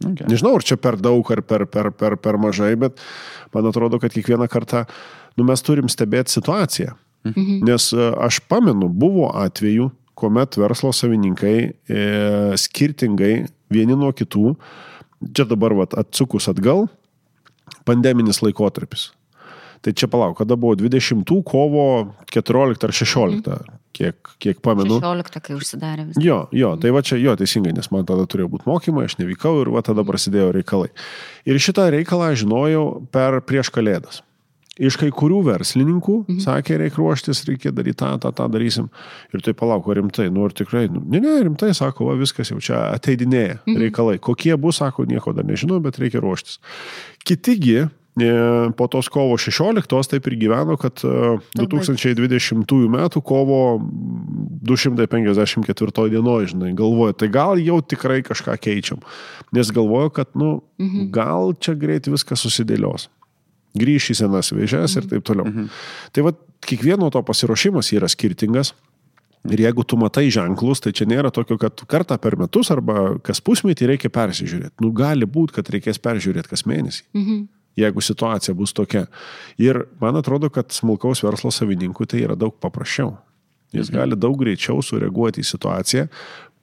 [0.03, 0.27] Okay.
[0.27, 2.99] Nežinau, ar čia per daug, ar per, per, per, per mažai, bet
[3.55, 4.83] man atrodo, kad kiekvieną kartą
[5.39, 6.95] nu, mes turim stebėti situaciją.
[7.25, 7.61] Mhm.
[7.65, 12.03] Nes e, aš pamenu, buvo atvejų, kuomet verslo savininkai e,
[12.59, 13.33] skirtingai
[13.73, 14.53] vieni nuo kitų,
[15.35, 16.85] čia dabar vat, atsukus atgal,
[17.87, 19.09] pandeminis laikotarpis.
[19.81, 21.87] Tai čia palauk, kada buvo 20 kovo
[22.31, 23.79] 14 ar 16, mhm.
[23.95, 24.99] kiek, kiek pamenu.
[25.01, 26.23] 16, kai užsidarė viskas.
[26.23, 29.57] Jo, jo, tai va čia, jo, teisingai, nes man tada turėjo būti mokymai, aš nevykau
[29.63, 30.91] ir va tada prasidėjo reikalai.
[31.47, 34.23] Ir šitą reikalą žinojau per prieš kalėdas.
[34.75, 36.39] Iš kai kurių verslininkų mhm.
[36.43, 38.89] sakė, reikia ruoštis, reikia daryti tą, tą, tą darysim.
[39.31, 42.51] Ir tai palauk, ar rimtai, nu ir tikrai, nu, ne, ne, rimtai, sako, va, viskas
[42.51, 43.77] jau čia ateidinėja mhm.
[43.85, 44.17] reikalai.
[44.19, 46.59] Kokie bus, sako, nieko dar nežinau, bet reikia ruoštis.
[47.23, 47.85] Kitigi,
[48.77, 53.09] po tos kovo 16 taip ir gyveno, kad e, 2020 m.
[53.19, 53.81] kovo
[54.63, 59.03] 254 dienoje, žinai, galvoju, tai gal jau tikrai kažką keičiam.
[59.51, 61.11] Nes galvoju, kad, nu, mhm.
[61.11, 63.09] gal čia greit viskas susidėlios.
[63.75, 65.03] Grįš į senas vėžės mhm.
[65.03, 65.51] ir taip toliau.
[65.51, 65.67] Mhm.
[66.15, 66.31] Tai va,
[66.63, 68.71] kiekvieno to pasiruošimas yra skirtingas.
[69.45, 73.43] Ir jeigu tu matai ženklus, tai čia nėra tokio, kad kartą per metus arba kas
[73.45, 74.79] pusmetį reikia persižiūrėti.
[74.81, 77.03] Nu, gali būti, kad reikės peržiūrėti kas mėnesį.
[77.13, 77.43] Mhm
[77.79, 79.05] jeigu situacija bus tokia.
[79.61, 83.15] Ir man atrodo, kad smulkaus verslo savininkui tai yra daug paprasčiau.
[83.75, 83.97] Jis mhm.
[83.97, 86.07] gali daug greičiau sureaguoti į situaciją,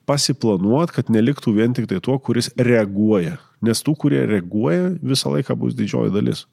[0.09, 3.37] pasiplanuoti, kad neliktų vien tik tai tuo, kuris reaguoja.
[3.63, 6.43] Nes tų, kurie reaguoja, visą laiką bus didžioji dalis.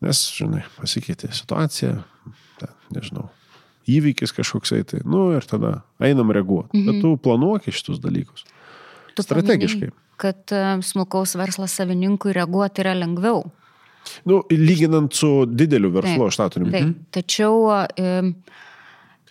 [0.00, 1.96] Nes, žinai, pasikeitė situacija,
[2.60, 3.26] ten, nežinau,
[3.90, 6.72] įvykis kažkoksai, tai, nu ir tada einam reaguoti.
[6.76, 6.86] Mhm.
[6.86, 8.46] Bet tu planuoki šitus dalykus.
[9.16, 9.90] Tu Strategiškai.
[9.90, 13.44] paminėjai- kad e, smulkaus verslo savininkui reaguoti yra lengviau.
[14.28, 16.70] Nu, lyginant su dideliu verslu, aš tą turiu.
[16.72, 18.32] Taip, tačiau e,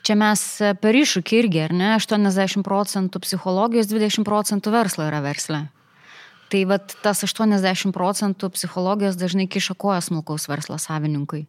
[0.06, 0.45] čia mes
[0.82, 5.65] per iššūkį irgi, ar ne, 80 procentų psichologijos, 20 procentų verslo yra versle.
[6.49, 11.45] Tai vat tas 80 procentų psichologijos dažnai kiša koją smulkaus verslo savininkui.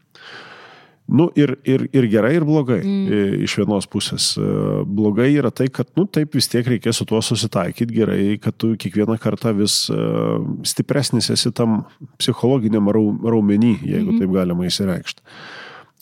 [1.11, 3.40] Nu, ir, ir, ir gerai, ir blogai mm.
[3.46, 4.33] iš vienos pusės.
[4.38, 4.51] E,
[4.87, 8.73] blogai yra tai, kad, nu, taip vis tiek reikės su tuo susitaikyti gerai, kad tu
[8.79, 11.83] kiekvieną kartą vis uh, stipresnis esi tam
[12.20, 14.23] psichologiniam raumenį, jeigu mm -hmm.
[14.23, 15.27] taip galima įsireikšti.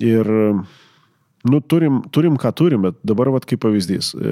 [0.08, 0.28] Ir
[1.46, 4.30] Nu, turim, turim, ką turim, bet dabar, vat, kaip pavyzdys, e,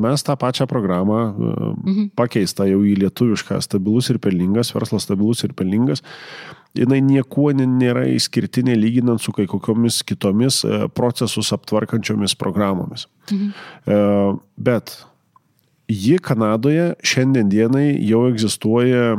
[0.00, 2.06] mes tą pačią programą e, mhm.
[2.16, 6.00] pakeistą jau į lietuvišką stabilus ir pelningas, verslas stabilus ir pelningas,
[6.80, 13.06] jinai niekuo nėra išskirtinė lyginant su kai kokiomis kitomis e, procesus aptvarkančiomis programomis.
[13.30, 14.40] Mhm.
[14.56, 14.92] Bet
[15.90, 19.16] ji Kanadoje šiandien dienai jau egzistuoja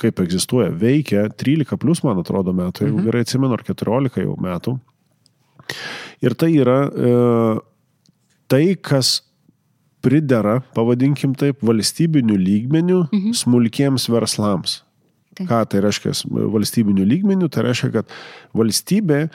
[0.00, 3.06] kaip egzistuoja, veikia 13 plus, man atrodo, metų, jeigu mhm.
[3.06, 4.76] gerai atsimenu, ar 14 jau metų.
[6.24, 7.12] Ir tai yra e,
[8.50, 9.20] tai, kas
[10.04, 13.36] pridera, pavadinkim taip, valstybinių lygmenių mhm.
[13.36, 14.80] smulkiems verslams.
[15.36, 15.48] Taip.
[15.50, 16.14] Ką tai reiškia
[16.54, 17.50] valstybinių lygmenių?
[17.52, 18.12] Tai reiškia, kad
[18.56, 19.28] valstybė e,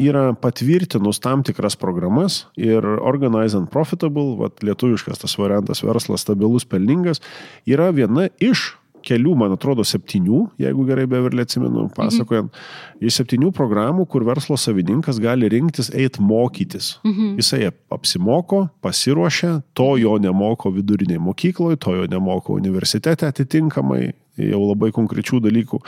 [0.00, 6.64] yra patvirtinus tam tikras programas ir Organize and Profitable, vat, lietuviškas tas variantas verslas stabilus,
[6.64, 7.20] pelningas,
[7.68, 8.70] yra viena iš
[9.06, 13.04] kelių, man atrodo, septynių, jeigu gerai beverlė atsimenu, pasakojant, mhm.
[13.08, 16.92] iš septynių programų, kur verslo savininkas gali rinktis eiti mokytis.
[17.06, 17.36] Mhm.
[17.40, 24.10] Jisai apsimoko, pasiruošia, to jo nemoko viduriniai mokykloje, to jo nemoko universitete atitinkamai,
[24.40, 25.80] jau labai konkrečių dalykų.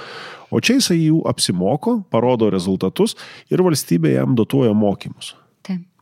[0.53, 3.17] O čia jisai jų apsimoko, parodo rezultatus
[3.53, 5.35] ir valstybė jam dotuoja mokymus.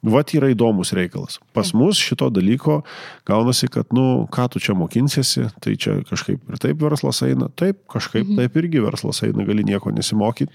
[0.01, 1.37] Vat yra įdomus reikalas.
[1.53, 2.79] Pas mus šito dalyko
[3.29, 7.83] gaunasi, kad, nu, ką tu čia mokinsiesi, tai čia kažkaip ir taip verslas eina, taip,
[7.93, 8.41] kažkaip mhm.
[8.41, 10.49] taip irgi verslas eina, gali nieko nesimokyti,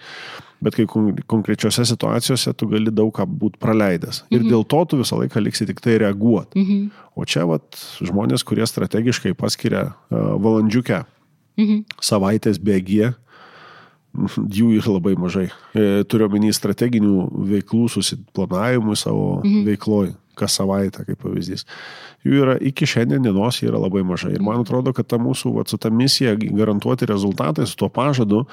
[0.66, 4.24] bet kai konkrečiose situacijose tu gali daug ką būti praleidęs.
[4.32, 4.50] Ir mhm.
[4.50, 6.66] dėl to tu visą laiką liksi tik tai reaguoti.
[6.66, 6.88] Mhm.
[7.16, 11.06] O čia, vat, žmonės, kurie strategiškai paskiria uh, valandžiukę
[12.04, 13.14] savaitės bėgyje,
[14.36, 15.48] jų yra labai mažai.
[15.76, 19.66] E, turiu omeny strateginių veiklų susiplanavimų savo mhm.
[19.70, 21.66] veikloj, kas savaitę, kaip pavyzdys.
[22.26, 24.34] Jų yra iki šiandien dienos yra labai mažai.
[24.36, 28.44] Ir man atrodo, kad ta mūsų, va, su ta misija garantuoti rezultatai, su tuo pažadu,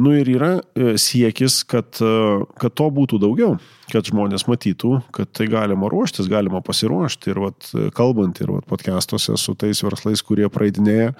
[0.00, 2.14] nu ir yra e, siekis, kad, e,
[2.60, 3.54] kad to būtų daugiau,
[3.92, 7.32] kad žmonės matytų, kad tai galima ruoštis, galima pasiruošti.
[7.32, 11.14] Ir vat, kalbant ir vat, podcastuose su tais verslais, kurie praeidinėja,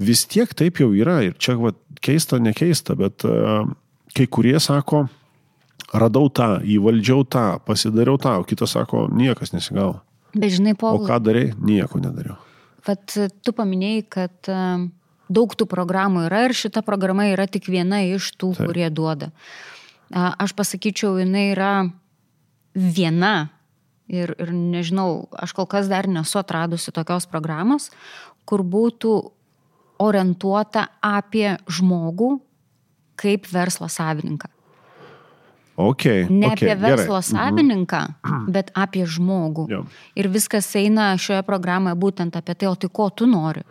[0.00, 1.20] vis tiek taip jau yra.
[1.26, 3.64] Ir čia va, keista, nekeista, bet uh,
[4.16, 5.04] kai kurie sako,
[5.92, 10.00] radau tą, įvaldžiau tą, pasidariau tą, o kitas sako, niekas nesigavo.
[10.34, 10.94] Bet žinai, po...
[10.94, 11.50] O ką darai?
[11.58, 12.38] Nieko nedariau.
[12.86, 13.12] Vat
[13.44, 14.88] tu paminėjai, kad uh,
[15.30, 18.70] daug tų programų yra ir šita programa yra tik viena iš tų, Taip.
[18.70, 19.30] kurie duoda.
[20.10, 21.74] Aš pasakyčiau, jinai yra
[22.74, 23.50] viena
[24.10, 27.90] ir, ir nežinau, aš kol kas dar nesu atradusi tokios programos,
[28.48, 29.14] kur būtų
[30.00, 32.38] orientuota apie žmogų
[33.20, 34.48] kaip verslo savininką.
[35.80, 37.20] Okay, ne okay, apie verslo gerai.
[37.20, 37.28] Mhm.
[37.30, 38.00] savininką,
[38.54, 39.66] bet apie žmogų.
[39.70, 39.84] Jo.
[40.18, 43.62] Ir viskas eina šioje programoje būtent apie tai, o tai ko tu nori,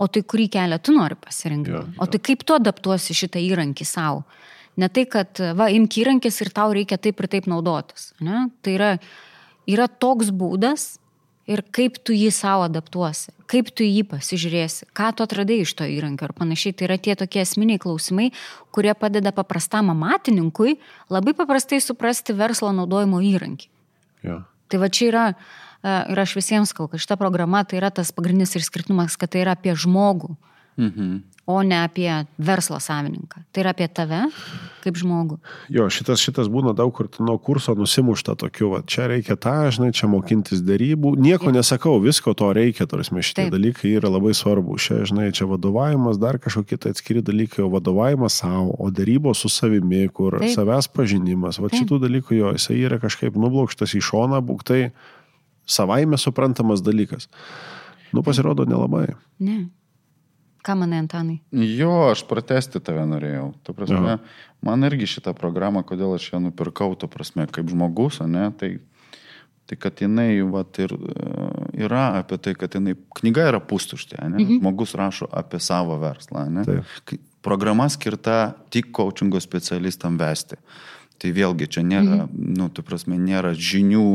[0.00, 1.98] o tai kurį kelią tu nori pasirinkti, jo, jo.
[2.00, 4.24] o tai kaip tu adaptuosi šitą įrankį savo.
[4.80, 8.14] Ne tai, kad, va, imk įrankis ir tau reikia taip ir taip naudotis.
[8.24, 8.46] Ne?
[8.64, 8.94] Tai yra,
[9.68, 10.94] yra toks būdas,
[11.50, 15.88] ir kaip tu jį savo adaptuosi, kaip tu jį pasižiūrėsi, ką tu atradai iš to
[15.88, 16.76] įrankio ir panašiai.
[16.76, 18.30] Tai yra tie tokie esminiai klausimai,
[18.74, 20.78] kurie padeda paprastam amatininkui
[21.12, 23.68] labai paprastai suprasti verslo naudojimo įrankį.
[24.26, 24.42] Ja.
[24.70, 25.26] Tai va čia yra,
[25.82, 29.34] e, ir aš visiems kalbu, kad šita programa tai yra tas pagrindinis ir skirtumas, kad
[29.34, 30.36] tai yra apie žmogų.
[30.76, 33.42] Mhm o ne apie verslo savininką.
[33.52, 34.20] Tai yra apie tave
[34.82, 35.36] kaip žmogų.
[35.70, 39.92] Jo, šitas, šitas būna daug kur nuo kurso nusimušta tokiu, va, čia reikia tą, žinai,
[39.94, 41.12] čia mokintis darybų.
[41.22, 41.56] Nieko Taip.
[41.58, 43.52] nesakau, visko to reikia, tarsi šitie Taip.
[43.54, 44.78] dalykai yra labai svarbu.
[44.82, 49.50] Čia, žinai, čia vadovavimas, dar kažkokie tai atskiri dalykai, o vadovavimas savo, o darybos su
[49.50, 50.54] savimi, kur Taip.
[50.56, 54.80] savęs pažinimas, va šitų dalykų jo, jisai yra kažkaip nublokštas į šoną, būk tai
[55.66, 57.30] savaime suprantamas dalykas.
[58.12, 59.12] Nu, pasirodo, nelabai.
[59.38, 59.70] Ne.
[60.62, 61.40] Ką manai, Antanai?
[61.50, 63.48] Jo, aš pratesti tave norėjau.
[63.66, 64.18] Tu prasme, Aha.
[64.62, 68.76] man irgi šitą programą, kodėl aš ją nupirkau, tu prasme, kaip žmogus, ne, tai,
[69.66, 71.26] tai kad jinai vat, ir, e,
[71.82, 74.62] yra apie tai, kad jinai, knyga yra pustuštė, ne, mhm.
[74.62, 76.46] žmogus rašo apie savo verslą.
[76.54, 76.66] Ne.
[76.68, 77.18] Taip.
[77.42, 80.60] Programa skirta tik coachingo specialistam vesti.
[81.18, 82.54] Tai vėlgi čia nėra, mhm.
[82.54, 84.06] nu, tu prasme, nėra žinių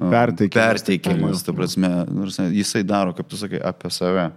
[0.00, 0.56] perteikimas.
[0.56, 1.92] Perteikimas, tu prasme,
[2.56, 4.30] jisai daro, kaip tu sakai, apie save.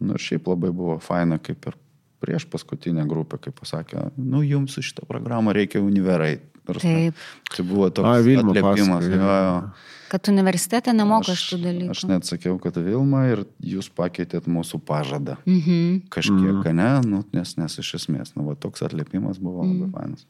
[0.00, 1.76] Nu ir šiaip labai buvo faina, kaip ir
[2.22, 6.38] prieš paskutinę grupę, kaip pasakė, nu jums su šitą programą reikia univerai.
[6.68, 7.14] Taip.
[7.48, 8.98] Tai buvo toks A, Vilma atliepimas.
[9.00, 9.70] pasakojo, Jo, jo.
[10.08, 11.90] Kad universitete nemoko šitų dalykų.
[11.94, 15.38] Aš net sakiau, kad Vilma ir jūs pakeitėt mūsų pažadą.
[15.48, 16.02] Mhm.
[16.12, 16.74] Kažkiek, mm.
[16.76, 19.80] ne, nu, nes, nes iš esmės, nu, va, toks atliepimas buvo Mhm.
[19.80, 20.26] labai fainas.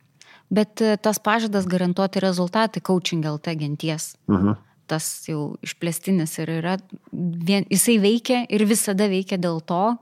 [0.51, 4.15] Bet e, tas pažadas garantuoti rezultatai coaching LT genties.
[4.31, 4.55] Mhm.
[4.89, 6.79] Tas jau išplėstinis ir yra,
[7.13, 9.99] vien, jisai veikia ir visada veikia dėl to,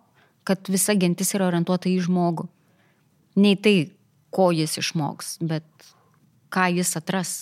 [0.46, 2.46] kad visa gentis yra orientuota į žmogų.
[3.42, 3.77] Ne į tai,
[4.31, 5.66] ko jis išmoks, bet
[6.55, 7.33] ką jis atras.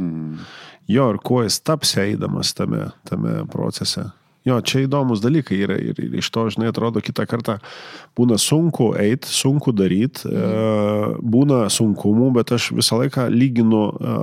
[0.00, 0.42] Mm.
[0.90, 4.08] Jo, ir kuo jis taps eidamas tame, tame procese.
[4.42, 7.60] Jo, čia įdomus dalykai yra ir, ir iš to, žinai, atrodo, kitą kartą
[8.18, 10.48] būna sunku eiti, sunku daryti, e,
[11.22, 14.16] būna sunkumų, bet aš visą laiką lyginu e,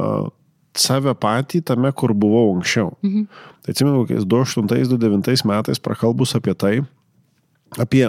[0.77, 2.93] save patį tame, kur buvau anksčiau.
[3.05, 3.25] Mhm.
[3.63, 6.75] Tai atsimenu, kokiais 2008-2009 metais prakalbus apie tai,
[7.77, 8.05] apie,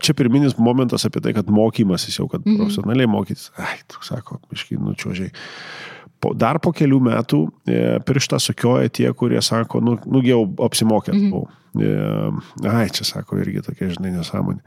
[0.00, 2.60] čia pirminis momentas apie tai, kad mokymasis jau, kad mhm.
[2.60, 5.32] profesionaliai mokytis, ai, tu sako, iškai nučiuožiai.
[6.20, 11.14] Po, dar po kelių metų e, pirštą sukioja tie, kurie sako, nu, nu jau apsimokęs
[11.16, 11.30] Mhm.
[11.30, 11.48] buvau.
[11.76, 14.62] E, ai, čia sako irgi tokia, žinai, nesąmonė.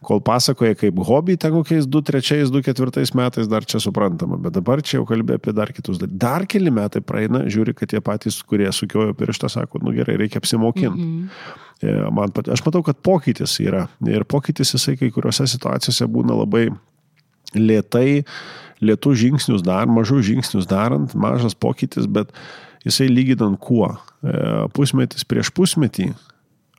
[0.00, 5.00] Kol pasakoja kaip hobį, ten kokiais 2-3, 2-4 metais dar čia suprantama, bet dabar čia
[5.00, 6.18] jau kalbė apie dar kitus dalykus.
[6.22, 10.38] Dar keli metai praeina, žiūri, kad tie patys, kurie sukiojo pirštą, sako, nu gerai, reikia
[10.40, 11.02] apsimokinti.
[11.04, 11.28] Mhm.
[11.82, 13.88] E, Man, pat- aš matau, kad pokytis yra.
[14.06, 16.68] Ir pokytis jisai kai kuriuose situacijose būna labai
[17.54, 18.24] lietai,
[18.84, 22.32] lietų žingsnius dar, mažų žingsnius darant, mažas pokytis, bet
[22.86, 23.90] jisai lyginant kuo.
[24.22, 24.34] E,
[24.74, 26.12] Pusmetis prieš pusmetį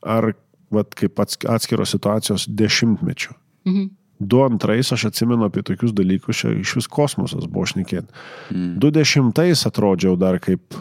[0.03, 0.33] ar
[0.73, 3.33] vat, kaip ats- atskiros situacijos dešimtmečių.
[3.67, 3.87] Mhm.
[4.19, 8.11] Du antrais aš atsimenu apie tokius dalykus, čia iš vis kosmosas buvo šnekėti.
[8.51, 8.73] Mm.
[8.83, 10.75] Du dešimtais atrodžiau dar kaip...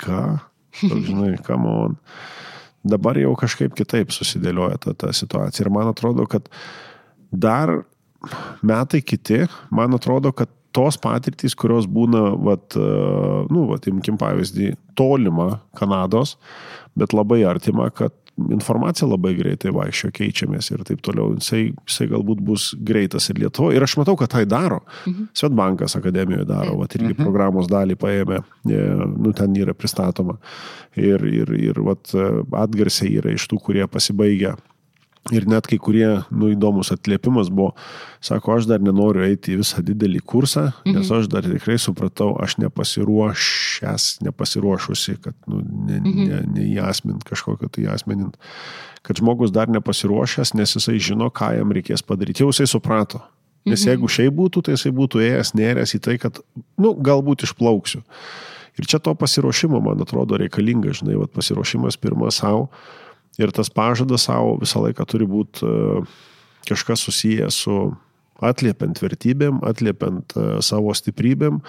[0.00, 0.22] Ką?
[0.80, 1.98] Toks, Žinai, kam on.
[2.88, 5.66] Dabar jau kažkaip kitaip susidėlioja ta, ta situacija.
[5.66, 6.48] Ir man atrodo, kad
[7.28, 7.82] dar
[8.66, 12.86] metai kiti, man atrodo, kad tos patirtys, kurios būna, vat, e,
[13.52, 16.36] nu, vat, imkim pavyzdį, tolima Kanados,
[16.98, 21.32] bet labai artima, kad informacija labai greitai vaikščio, keičiamės ir taip toliau.
[21.40, 23.72] Jisai, jisai galbūt bus greitas ir Lietuvo.
[23.74, 24.84] Ir aš matau, kad tai daro.
[25.08, 25.30] Mhm.
[25.40, 27.22] Svetbankas akademijoje daro, vat, irgi mhm.
[27.24, 28.84] programos dalį paėmė, e,
[29.16, 30.38] nu, ten yra pristatoma.
[30.98, 32.14] Ir, ir, ir vat,
[32.62, 34.54] atgarsiai yra iš tų, kurie pasibaigia
[35.34, 37.74] Ir net kai kurie, nu, įdomus atliepimas buvo,
[38.24, 42.56] sako, aš dar nenoriu eiti į visą didelį kursą, nes aš dar tikrai supratau, aš
[42.62, 48.38] nepasiruošęs, nepasiruošusi, kad, nu, ne, ne, neįasmint kažkokio tai asmenint,
[49.04, 52.46] kad žmogus dar nepasiruošęs, nes jisai žino, ką jam reikės padaryti.
[52.46, 53.20] Jau jisai suprato.
[53.68, 56.40] Nes jeigu šiaip būtų, tai jisai būtų ėjęs, nėręs į tai, kad,
[56.80, 58.00] nu, galbūt išplauksiu.
[58.78, 62.68] Ir čia to pasiruošimo, man atrodo, reikalinga, žinai, vat, pasiruošimas pirmas savo.
[63.38, 66.02] Ir tas pažadas savo visą laiką turi būti e,
[66.68, 67.76] kažkas susijęs su
[68.44, 71.60] atliepiant vertybėm, atliepiant e, savo stiprybėm,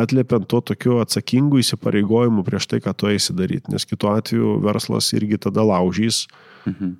[0.00, 3.72] atliepiant to tokiu atsakingu įsipareigojimu prieš tai, ką tu eisi daryti.
[3.72, 6.24] Nes kitu atveju verslas irgi tada laužys,
[6.64, 6.94] mhm.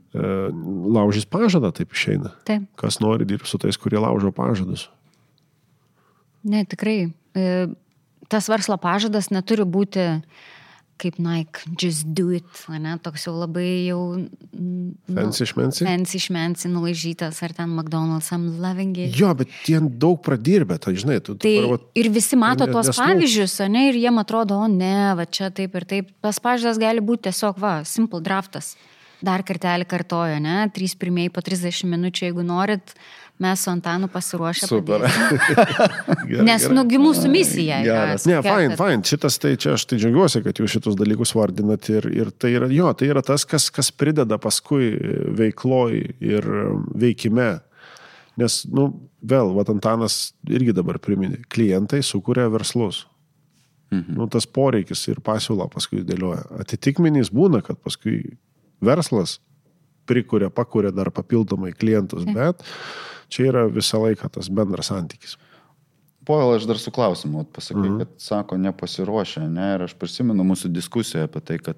[0.93, 2.35] laužys pažadą, taip išeina.
[2.49, 2.69] Taip.
[2.77, 4.91] Kas nori dirbti su tais, kurie laužo pažadus.
[6.45, 7.07] Ne, tikrai.
[7.33, 7.49] E,
[8.33, 10.07] Tas verslo pažadas neturi būti
[11.03, 13.99] kaip Nike, just do it, ne, toks jau labai jau...
[14.23, 15.85] nu, Fancy šmensi?
[15.87, 19.17] Fancy šmensi, nulaižytas, ar ten McDonald's, I'm loving it.
[19.19, 21.35] Jo, bet jie daug pradirbė, tai žinai, tu...
[21.43, 24.61] Tai dabar vat- ir visi mato ne- tuos nes, nu- pavyzdžius, ne, ir jiem atrodo,
[24.63, 26.15] o ne, va čia taip ir taip.
[26.25, 28.75] Tas pažadas gali būti tiesiog, va, simple draftas.
[29.23, 32.95] Dar kartelį kartojo, ne, trys pirmieji po 30 minučių, jeigu norit,
[33.43, 34.69] mes su Antanu pasiruošę.
[34.71, 35.05] Super.
[35.07, 36.45] padėti.
[36.49, 37.81] Nes, nugi, mūsų misija.
[37.87, 38.27] Geras.
[38.29, 39.03] Ne, fine, fine.
[39.09, 42.71] Šitas tai čia aš tai džiaugiuosi, kad jūs šitus dalykus vardinat ir, ir tai yra,
[42.73, 44.93] jo, tai yra tas, kas, kas prideda paskui
[45.39, 46.51] veikloj ir
[47.05, 47.55] veikime.
[48.41, 48.89] Nes, nu,
[49.21, 53.05] vėl, Vatantanas irgi dabar priminė, klientai sukuria verslus.
[53.93, 54.17] Mhm.
[54.17, 56.47] Nu, tas poreikis ir pasiūla paskui dėlioja.
[56.65, 58.39] Atitikmenys būna, kad paskui
[58.83, 59.39] verslas
[60.09, 62.65] prikuria, pakuria dar papildomai klientus, bet
[63.33, 65.39] čia yra visą laiką tas bendras santykis.
[66.29, 67.95] Poil, aš dar su klausimu pasakai, Mhm.
[67.97, 67.99] mhm.
[68.05, 69.71] kad sako nepasiruošę, ne?
[69.75, 71.77] Ir aš prisimenu mūsų diskusiją apie tai, kad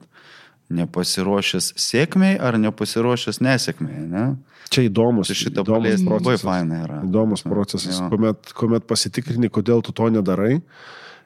[0.75, 4.25] nepasiruošęs sėkmiai ar nepasiruošęs nesėkmiai, ne?
[4.73, 6.45] Čia įdomus, Tai šitą įdomus paliesti labai procesas.
[6.49, 6.99] faina yra.
[7.05, 8.09] Įdomus procesas, jo.
[8.11, 10.55] kuomet, kuomet pasitikrini, kodėl tu to nedarai.
[10.57, 10.63] E,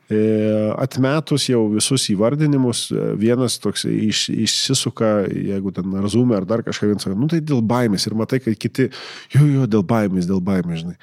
[0.09, 6.63] Atmetus jau visus įvardinimus, e, vienas toks iš, išsisuka, jeigu ten ar zoom ar dar
[6.65, 8.89] kažką vienas, sako, nu tai dėl baimės ir matai, kad kiti,
[9.35, 10.97] jo, jo, dėl baimės, dėl baimės, žinai.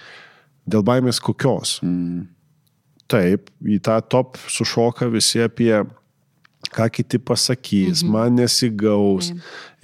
[0.66, 1.78] Dėl baimės kokios?
[1.86, 2.26] Mm.
[3.14, 5.84] Taip, į tą top sušoka visi apie
[6.74, 8.12] ką kiti pasakys, mhm.
[8.12, 9.32] man nesigaus.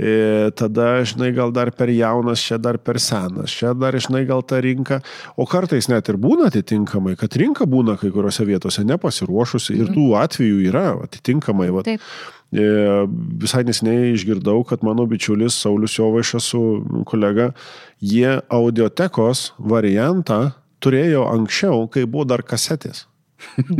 [0.01, 4.41] E, tada, žinai, gal dar per jaunas, čia dar per senas, čia dar, žinai, gal
[4.41, 5.01] ta rinka.
[5.37, 9.81] O kartais net ir būna atitinkamai, kad rinka būna kai kuriuose vietose nepasiruošusi mhm.
[9.81, 11.69] ir tų atvejų yra atitinkamai.
[11.75, 12.01] Va, Taip.
[12.51, 12.63] E,
[13.43, 16.63] visai nesiniai išgirdau, kad mano bičiulis Saulis Jovaišas su
[17.07, 17.51] kolega,
[18.01, 20.49] jie audiotekos variantą
[20.81, 23.05] turėjo anksčiau, kai buvo dar kasetės.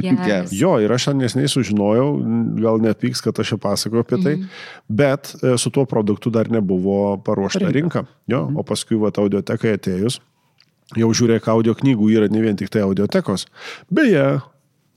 [0.02, 0.54] Geras.
[0.56, 2.10] Jo, ir aš nesnei sužinojau,
[2.62, 4.62] gal nepyks, kad aš čia pasakoju apie tai, mm.
[4.88, 8.04] bet e, su tuo produktu dar nebuvo paruošta rinka.
[8.04, 8.06] rinka.
[8.32, 8.62] Jo, mm.
[8.62, 10.22] O paskui, va, audiotekai atėjus,
[10.98, 13.48] jau žiūrėk, audio knygų yra ne vien tik tai audiotekos.
[13.92, 14.42] Beje,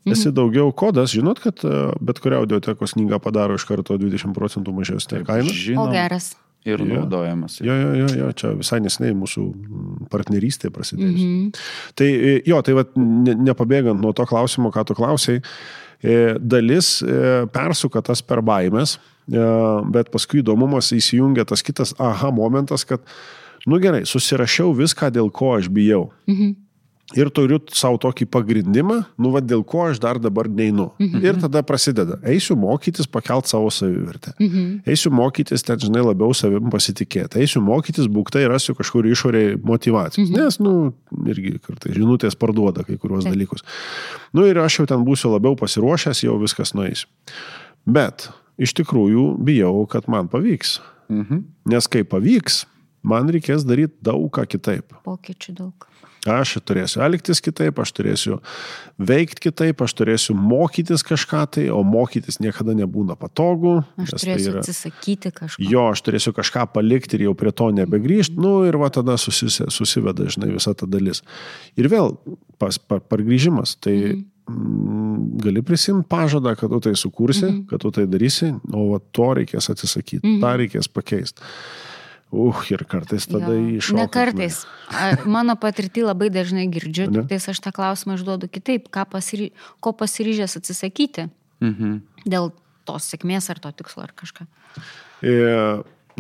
[0.05, 0.37] esi mhm.
[0.37, 5.25] daugiau kodas, žinot, kad e, bet kurią audiotekos knygą padaro iš karto 20 procentų mažesnė
[5.29, 5.49] kaina.
[5.51, 5.89] Žinom.
[5.89, 6.35] O geras
[6.65, 6.99] ir ja.
[6.99, 7.61] naudojamas.
[7.61, 9.45] Jo, jo, jo, jo, čia visai nesnei mūsų
[10.13, 11.13] partnerystė prasidėjo.
[11.13, 11.63] Mm -hmm.
[11.95, 15.41] Tai e, jo, tai va, ne, nepabėgant nuo to klausimo, ką tu klausai,
[16.03, 18.99] e, dalis e, persuka tas per baimės,
[19.93, 23.01] bet paskui įdomumas įsijungia tas kitas aha momentas, kad,
[23.67, 26.11] nu gerai, susirašiau viską, dėl ko aš bijau.
[26.27, 26.64] Mhm
[27.13, 30.89] ir turiu savo tokį pagrindimą, nu vad dėl ko aš dar dabar neinu.
[31.03, 31.25] Mhm.
[31.25, 32.17] Ir tada prasideda.
[32.25, 34.33] Eisiu mokytis pakelt savo savivertę.
[34.39, 34.81] Mhm.
[34.89, 37.43] Eisiu mokytis, ten žinai, labiau savim pasitikėti.
[37.45, 40.31] Eisiu mokytis, būktai rasiu kažkur išoriai motivacijos.
[40.31, 40.41] Mhm.
[40.41, 40.95] Nes, nu,
[41.29, 43.37] irgi kartai žinutės parduoda kai kuriuos Taip.
[43.37, 43.67] dalykus.
[44.33, 47.05] Nu ir aš jau ten būsiu labiau pasiruošęs, jau viskas nueis.
[47.85, 50.81] Bet iš tikrųjų bijau, kad man pavyks.
[51.13, 51.45] Mhm.
[51.69, 52.65] Nes kai pavyks,
[53.05, 54.97] man reikės daryti daug ką kitaip.
[55.05, 55.89] Pokyčių daug.
[56.25, 58.39] Aš turėsiu elgtis kitaip, aš turėsiu
[58.97, 63.83] veikti kitaip, aš turėsiu mokytis kažką tai, o mokytis niekada nebūna patogu.
[64.01, 64.63] Aš tai turėsiu tai yra...
[64.63, 65.67] atsisakyti kažko.
[65.69, 69.69] Jo, aš turėsiu kažką palikti ir jau prie to nebegrįžti, nu ir va tada susise,
[69.69, 71.21] susiveda, žinai, visa ta dalis.
[71.77, 72.17] Ir vėl
[72.59, 73.77] pas, par, pargrįžimas.
[73.85, 74.31] Tai mhm
[75.41, 77.67] gali prisimti pažadą, kad tu tai sukursi, mm -hmm.
[77.67, 80.41] kad tu tai darysi, o va, to reikės atsisakyti, mm -hmm.
[80.41, 81.41] tą reikės pakeisti.
[82.35, 83.99] Uh, ir kartais tada iššoka.
[84.01, 84.61] Ne kartais.
[85.37, 89.53] Mano patirtį labai dažnai girdžiu, tik tais aš tą klausimą užduodu kitaip, pasiry...
[89.79, 91.29] ko pasiryžęs atsisakyti
[91.63, 92.01] mhm.
[92.27, 92.51] dėl
[92.89, 94.49] tos sėkmės ar to tikslo ar kažką.
[95.23, 95.35] E,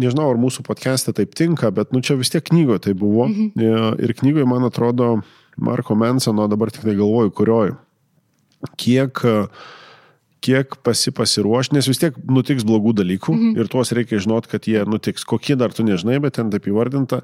[0.00, 3.26] nežinau, ar mūsų podcast'e taip tinka, bet nu čia vis tiek knygoje tai buvo.
[3.28, 3.50] Mhm.
[3.58, 5.16] E, ir knygoje, man atrodo,
[5.58, 7.74] Marko Mensono, dabar tik tai galvoju, kurioj,
[8.80, 9.66] kiek uh,
[10.44, 13.52] kiek pasi pasiruoš, nes vis tiek nutiks blogų dalykų mhm.
[13.60, 15.24] ir tuos reikia žinot, kad jie nutiks.
[15.28, 17.22] Kokie dar tu nežinai, bet ten taip įvardinta,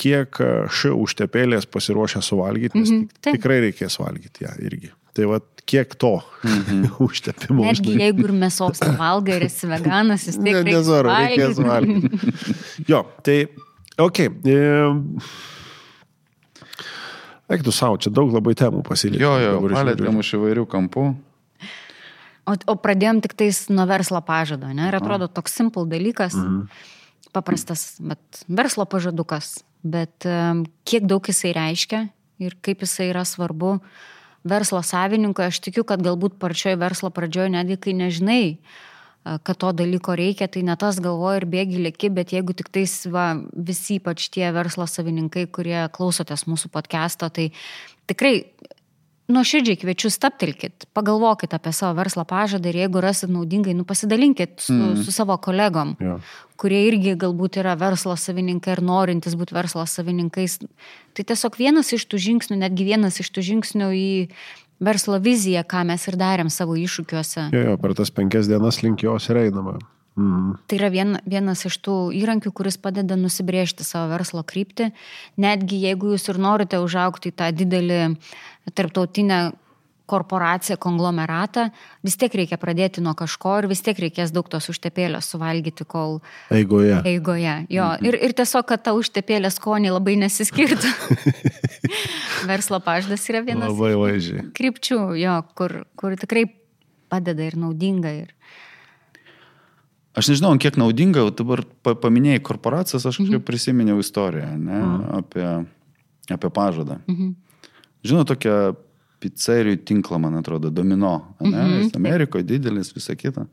[0.00, 3.20] kiek e, š užtepėlės pasiruošę suvalgyti, nes mhm.
[3.20, 3.38] Taip.
[3.38, 4.92] tikrai reikės valgyti ją irgi.
[5.16, 6.88] Tai va, kiek to mhm.
[7.06, 7.64] užtepimo.
[7.66, 8.08] Netgi žinai.
[8.08, 10.58] jeigu ir mėsos valgai ir esi veganas, vis tiek.
[10.58, 12.34] Ne, nezaru, reikės valgyti.
[12.92, 13.42] jo, tai,
[13.94, 14.32] okei.
[14.32, 14.56] Okay.
[14.56, 15.54] E,
[17.46, 19.22] Eik tu savo, čia daug labai temų pasilikti.
[19.22, 21.04] Jo, jo, palėtėm iš įvairių kampų.
[22.46, 24.88] O, o pradėjom tik tais nuo verslo pažado, ne?
[24.90, 26.66] Ir atrodo toks simple dalykas, mhm.
[27.34, 29.60] paprastas, bet verslo pažadukas.
[29.86, 32.06] Bet um, kiek daug jisai reiškia
[32.42, 33.78] ir kaip jisai yra svarbu
[34.46, 38.42] verslo savininkui, aš tikiu, kad galbūt pačioj verslo pradžioje, netgi kai nežinai,
[39.26, 42.92] kad to dalyko reikia, tai ne tas galvoja ir bėgi lėki, bet jeigu tik tais
[43.10, 47.48] va, visi, ypač tie verslo savininkai, kurie klausotės mūsų podcast'o, tai
[48.06, 48.36] tikrai
[49.32, 54.74] nuoširdžiai kviečiu staptelkit, pagalvokit apie savo verslo pažadą ir jeigu rasit naudingai, nu pasidalinkit su,
[54.74, 55.00] mm.
[55.02, 56.18] su savo kolegom, ja.
[56.60, 60.60] kurie irgi galbūt yra verslo savininkai ir norintys būti verslo savininkais.
[61.16, 64.08] Tai tiesiog vienas iš tų žingsnių, netgi vienas iš tų žingsnių į
[64.86, 67.50] verslo viziją, ką mes ir darėm savo iššūkiuose.
[67.56, 69.78] Jo, jo, per tas penkias dienas link jos ir einama.
[70.16, 70.56] Mm.
[70.64, 74.90] Tai yra vien, vienas iš tų įrankių, kuris padeda nusibriežti savo verslo kryptį.
[75.36, 78.00] Netgi jeigu jūs ir norite užaukti tą didelį
[78.72, 79.40] tarptautinę
[80.06, 81.66] korporaciją, konglomeratą,
[82.06, 86.20] vis tiek reikia pradėti nuo kažko ir vis tiek reikės daug tos užtepėlės suvalgyti, kol...
[86.54, 87.00] Eigoje.
[87.10, 87.88] Eigoje, jo.
[87.96, 88.06] Mhm.
[88.06, 90.92] Ir, ir tiesiog, kad ta užtepėlė skonį labai nesiskirtų.
[92.50, 93.72] Verslo paždas yra vienas.
[93.74, 94.46] Labai vaizdžiai.
[94.56, 96.46] Krypčių, jo, kur, kur tikrai
[97.10, 98.14] padeda ir naudinga.
[98.22, 98.32] Ir...
[100.16, 103.42] Aš nežinau, kiek naudinga, dabar paminėjai korporacijas, aš mhm.
[103.44, 105.04] prisiminiau istoriją ne, mhm.
[105.20, 105.48] apie,
[106.32, 107.02] apie pažadą.
[107.04, 107.34] Mhm.
[108.06, 108.56] Žinau, tokią
[109.20, 111.74] pizzerijų tinklą, man atrodo, domino, ne, mhm.
[111.82, 113.44] Jis Amerikoje didelis, visa kita.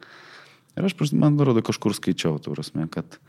[0.78, 3.20] Ir aš, man atrodo, kažkur skaičiau, tu prasme, kad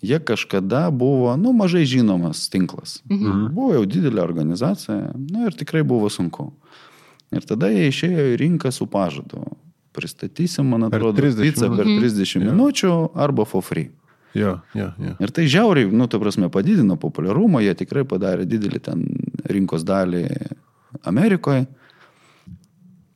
[0.00, 3.00] jie kažkada buvo, nu, mažai žinomas tinklas.
[3.10, 3.48] Mhm.
[3.56, 6.52] Buvo jau didelė organizacija, nu, ir tikrai buvo sunku.
[7.34, 9.42] Ir tada jie išėjo į rinką su pažadu
[9.96, 12.50] pristatysim, man atrodo, per 30, pizzą per 30 mhm.
[12.50, 13.90] minučių arba for free.
[14.34, 15.16] Ja, ja, ja.
[15.18, 19.02] Ir tai žiauriai, nu, ta prasme, padidino populiarumą, jie tikrai padarė didelį ten
[19.50, 20.22] rinkos dalį
[21.10, 21.64] Amerikoje.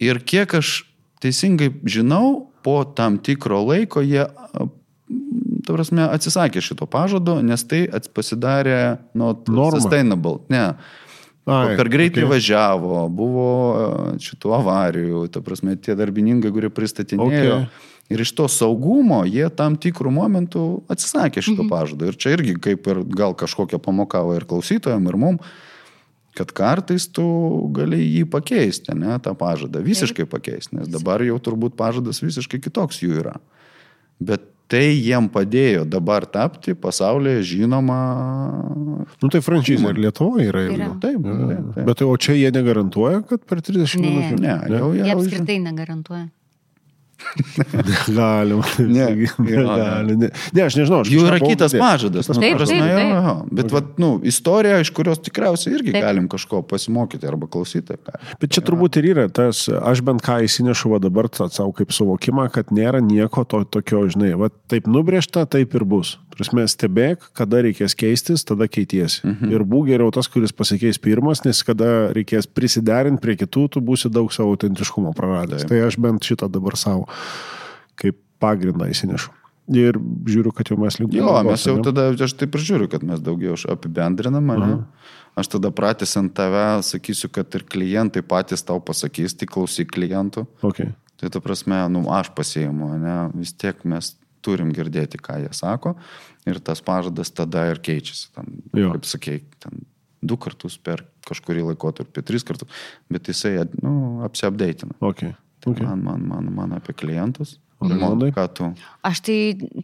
[0.03, 0.81] Ir kiek aš
[1.23, 8.99] teisingai žinau, po tam tikro laiko jie, ta prasme, atsisakė šito pažado, nes tai pasidarė,
[9.15, 9.35] nu,
[9.77, 10.41] sustainable.
[10.51, 10.73] Ne.
[11.45, 12.31] Ai, per greitai okay.
[12.31, 13.89] važiavo, buvo a,
[14.23, 17.59] šitų avarijų, ta prasme, tie darbininkai, kurie pristatinėjo.
[17.67, 17.91] Okay.
[18.13, 21.71] Ir iš to saugumo jie tam tikrų momentų atsisakė šito mhm.
[21.73, 22.09] pažado.
[22.09, 25.39] Ir čia irgi kaip ir gal kažkokia pamokavo ir klausytojams, ir mum,
[26.37, 27.25] kad kartais tu
[27.77, 33.01] gali jį pakeisti, ne, tą pažadą, visiškai pakeisti, nes dabar jau turbūt pažadas visiškai kitoks
[33.05, 33.37] jų yra.
[34.21, 37.99] Bet tai jiem padėjo dabar tapti pasaulyje žinoma.
[39.23, 40.63] Nu tai franšizė ir Lietuvoje yra.
[40.73, 40.89] Yra.
[41.03, 41.43] Taip, taip,
[41.75, 41.85] taip.
[41.89, 44.09] Bet tai, o čia jie negarantuoja, kad per 30 Ne.
[44.09, 44.41] minučių?
[44.41, 46.27] Ne, jau, Jie jau, apskritai negarantuoja.
[48.19, 48.65] Galima.
[48.79, 49.07] Ne.
[49.39, 50.31] Gali, ne.
[50.53, 51.03] ne, aš nežinau.
[51.05, 52.29] Aš Jų yra kitas pažadas.
[52.31, 53.13] Nu, Taip, ta prasme, taip, jo, taip.
[53.15, 53.35] jo.
[53.59, 56.05] Bet, vat, nu, istorija, iš kurios tikriausiai irgi Taip.
[56.07, 57.99] galim kažko pasimokyti arba klausyti.
[58.05, 58.19] Ką.
[58.43, 62.49] Bet čia turbūt ir yra tas, aš bent ką įsinešu va dabar savo kaip suvokimą,
[62.55, 66.17] kad nėra nieko to tokio, žinai, va taip nubrėžta, taip ir bus.
[66.35, 69.21] Prasme, stebėk, kada reikės keistis, tada keitiesi.
[69.23, 69.53] Mhm.
[69.55, 74.11] Ir būk geriau tas, kuris pasikeis pirmas, nes kada reikės prisiderinti prie kitų, tu būsi
[74.11, 75.63] daug savo autentiškumo praradęs.
[75.63, 75.71] Taip.
[75.71, 77.04] Tai aš bent šitą dabar savo
[78.01, 79.33] kaip pagrindą įsinešu.
[79.75, 79.97] Ir
[80.29, 81.23] žiūriu, kad jau mes linkime.
[81.23, 84.75] Jo, mes jau tada, aš taip ir žiūriu, kad mes daugiau apibendrinam, ne?
[85.41, 90.45] Aš tada pratęsant tave sakysiu, kad ir klientai patys tau pasakys, tik klausyk klientų.
[90.63, 90.93] Okay.
[91.19, 93.17] Tai ta prasme, nu, aš pasiimu, ne?
[93.41, 94.13] vis tiek mes
[94.45, 95.95] turim girdėti, ką jie sako
[96.45, 98.29] ir tas pažadas tada ir keičiasi.
[98.37, 98.93] Ten, Jo.
[98.95, 99.87] kaip sakei, ten
[100.25, 102.69] du kartus per kažkurį laikotarpį, tris kartus,
[103.13, 104.97] bet jisai nu, apsiapdeitina.
[105.05, 105.33] Okay.
[105.67, 105.87] Okay.
[105.87, 107.59] man, man, man, man apie klientus.
[107.85, 108.31] Raimondai?
[108.33, 108.69] Ką tu?
[109.05, 109.39] Aš tai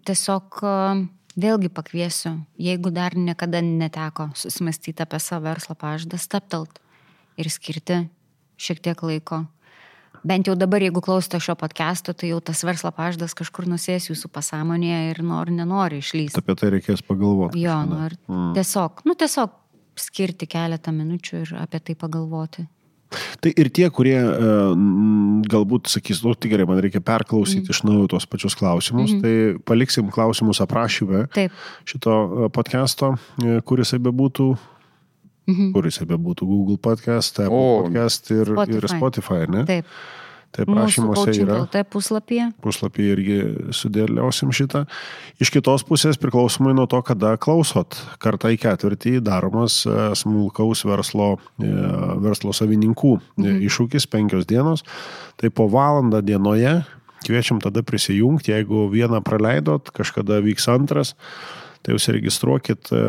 [0.08, 0.60] tiesiog
[1.40, 6.80] vėlgi pakviesiu, jeigu dar niekada neteko susimastyti apie savo verslo pažadą, staptelt
[7.40, 8.04] ir skirti
[8.60, 9.44] šiek tiek laiko.
[10.26, 14.28] Bent jau dabar, jeigu klausote šio podcast'o, tai jau tas verslo pažadas kažkur nusės jūsų
[14.34, 16.42] pasąmonėje ir nori, nenori išlysti.
[16.42, 17.62] Apie tai reikės pagalvoti.
[17.62, 18.18] Jo, nu, ir
[18.58, 19.54] tiesiog, nu, tiesiog
[20.00, 22.66] skirti keletą minučių ir apie tai pagalvoti.
[23.42, 24.50] Tai ir tie, kurie e,
[25.50, 27.74] galbūt sakys, nu tai gerai, man reikia perklausyti mm.
[27.74, 29.32] iš naujo tuos pačius klausimus, mm tai
[29.66, 31.56] paliksim klausimus aprašyme Taip,
[31.88, 34.52] šito e, podcast'o, e, kuris bebūtų.
[34.54, 34.78] Mm
[35.50, 35.70] Mhm.
[35.74, 38.98] Kuris bebūtų Google podcast, Apple O, podcast ir Spotify, ir Spotify.
[38.98, 39.64] Spotify ne?
[39.68, 39.94] taip.
[40.50, 41.56] Tai Mūsų prašymuose yra.
[41.62, 42.48] LT puslapyje.
[42.64, 43.38] puslapį irgi
[43.76, 44.82] sudėliosim šitą.
[45.38, 51.36] Iš kitos pusės priklausomai nuo to, kada klausot, kartą į ketvirtį daromas e, smulkaus verslo,
[51.62, 51.70] e,
[52.24, 53.60] verslo savininkų mhm.
[53.68, 54.82] iššūkis penkios dienos.
[55.38, 56.80] Tai po valandą dienoje
[57.26, 61.14] kviečiam tada prisijungti, jeigu vieną praleidot, kažkada vyks antras,
[61.84, 63.04] tai užsiregistruokit e,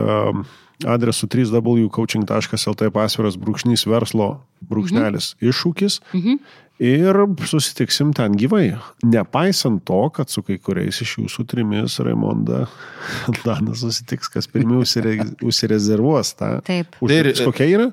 [0.88, 5.50] adresu www.coaching.lt pasviras brūkšnys verslo brūkšnelis mhm.
[5.52, 6.36] iššūkis Mhm.
[6.82, 8.78] ir susitiksim ten gyvai.
[9.06, 12.64] Nepaisant to, kad su kai kuriais iš jūsų trimis Raimonda
[13.46, 16.56] Danas susitiks, kas pirmiau užsire- užsirezervuos tą.
[16.66, 16.96] Taip.
[16.98, 17.88] Tai ir- Užsitiks, kokia yra?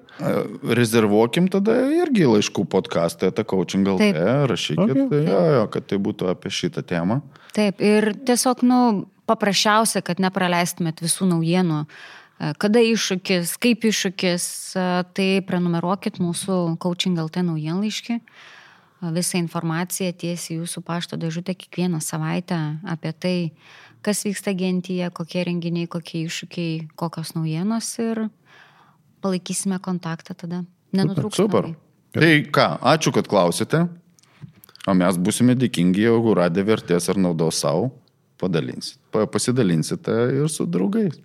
[0.80, 4.16] Rezervuokim tada irgi laiškų podcastą, tą coaching gal Taip.
[4.50, 5.24] rašykit, Okay.
[5.28, 7.20] jo, jo, kad tai būtų apie šitą temą.
[7.56, 11.82] Taip, ir tiesiog, nu, paprasčiausia, kad nepraleistumėt visų naujienų.
[11.84, 14.44] E, Kada iššūkis, kaip iššūkis,
[14.78, 18.14] e, tai prenumeruokit mūsų Coaching LT naujienlaiškį.
[18.14, 23.36] E, Visą informaciją tiesiai jūsų pašto dėžutę kiekvieną savaitę apie tai,
[24.02, 28.24] kas vyksta gentyje, kokie renginiai, kokie iššūkiai, kokios naujienos ir
[29.22, 30.64] palaikysime kontaktą tada.
[30.94, 31.36] Nenutrūkstamai.
[31.36, 31.70] Super.
[32.14, 33.84] Tai ką, ačiū, kad klausėte.
[34.88, 37.90] O mes būsime dėkingi, jeigu radę vertės ar naudos savo,
[38.40, 41.18] padalinsit, pa- pasidalinsite ir su draugais.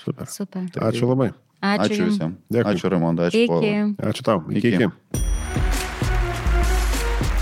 [0.00, 0.26] Super.
[0.26, 0.62] Super.
[0.88, 1.30] Ačiū labai.
[1.60, 1.84] Ačiū.
[1.84, 2.16] Ačiū jums.
[2.16, 2.36] visiems.
[2.48, 2.72] Dėkui.
[2.72, 3.44] Ačiū Raimonda, ačiū.
[3.44, 3.72] Iki.
[4.10, 4.38] Ačiū tau.
[4.48, 4.68] Iki.
[4.74, 4.86] iki.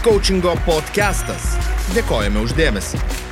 [0.02, 1.54] Coachingo podcastas.
[1.94, 3.27] Dėkojame uždėmesi.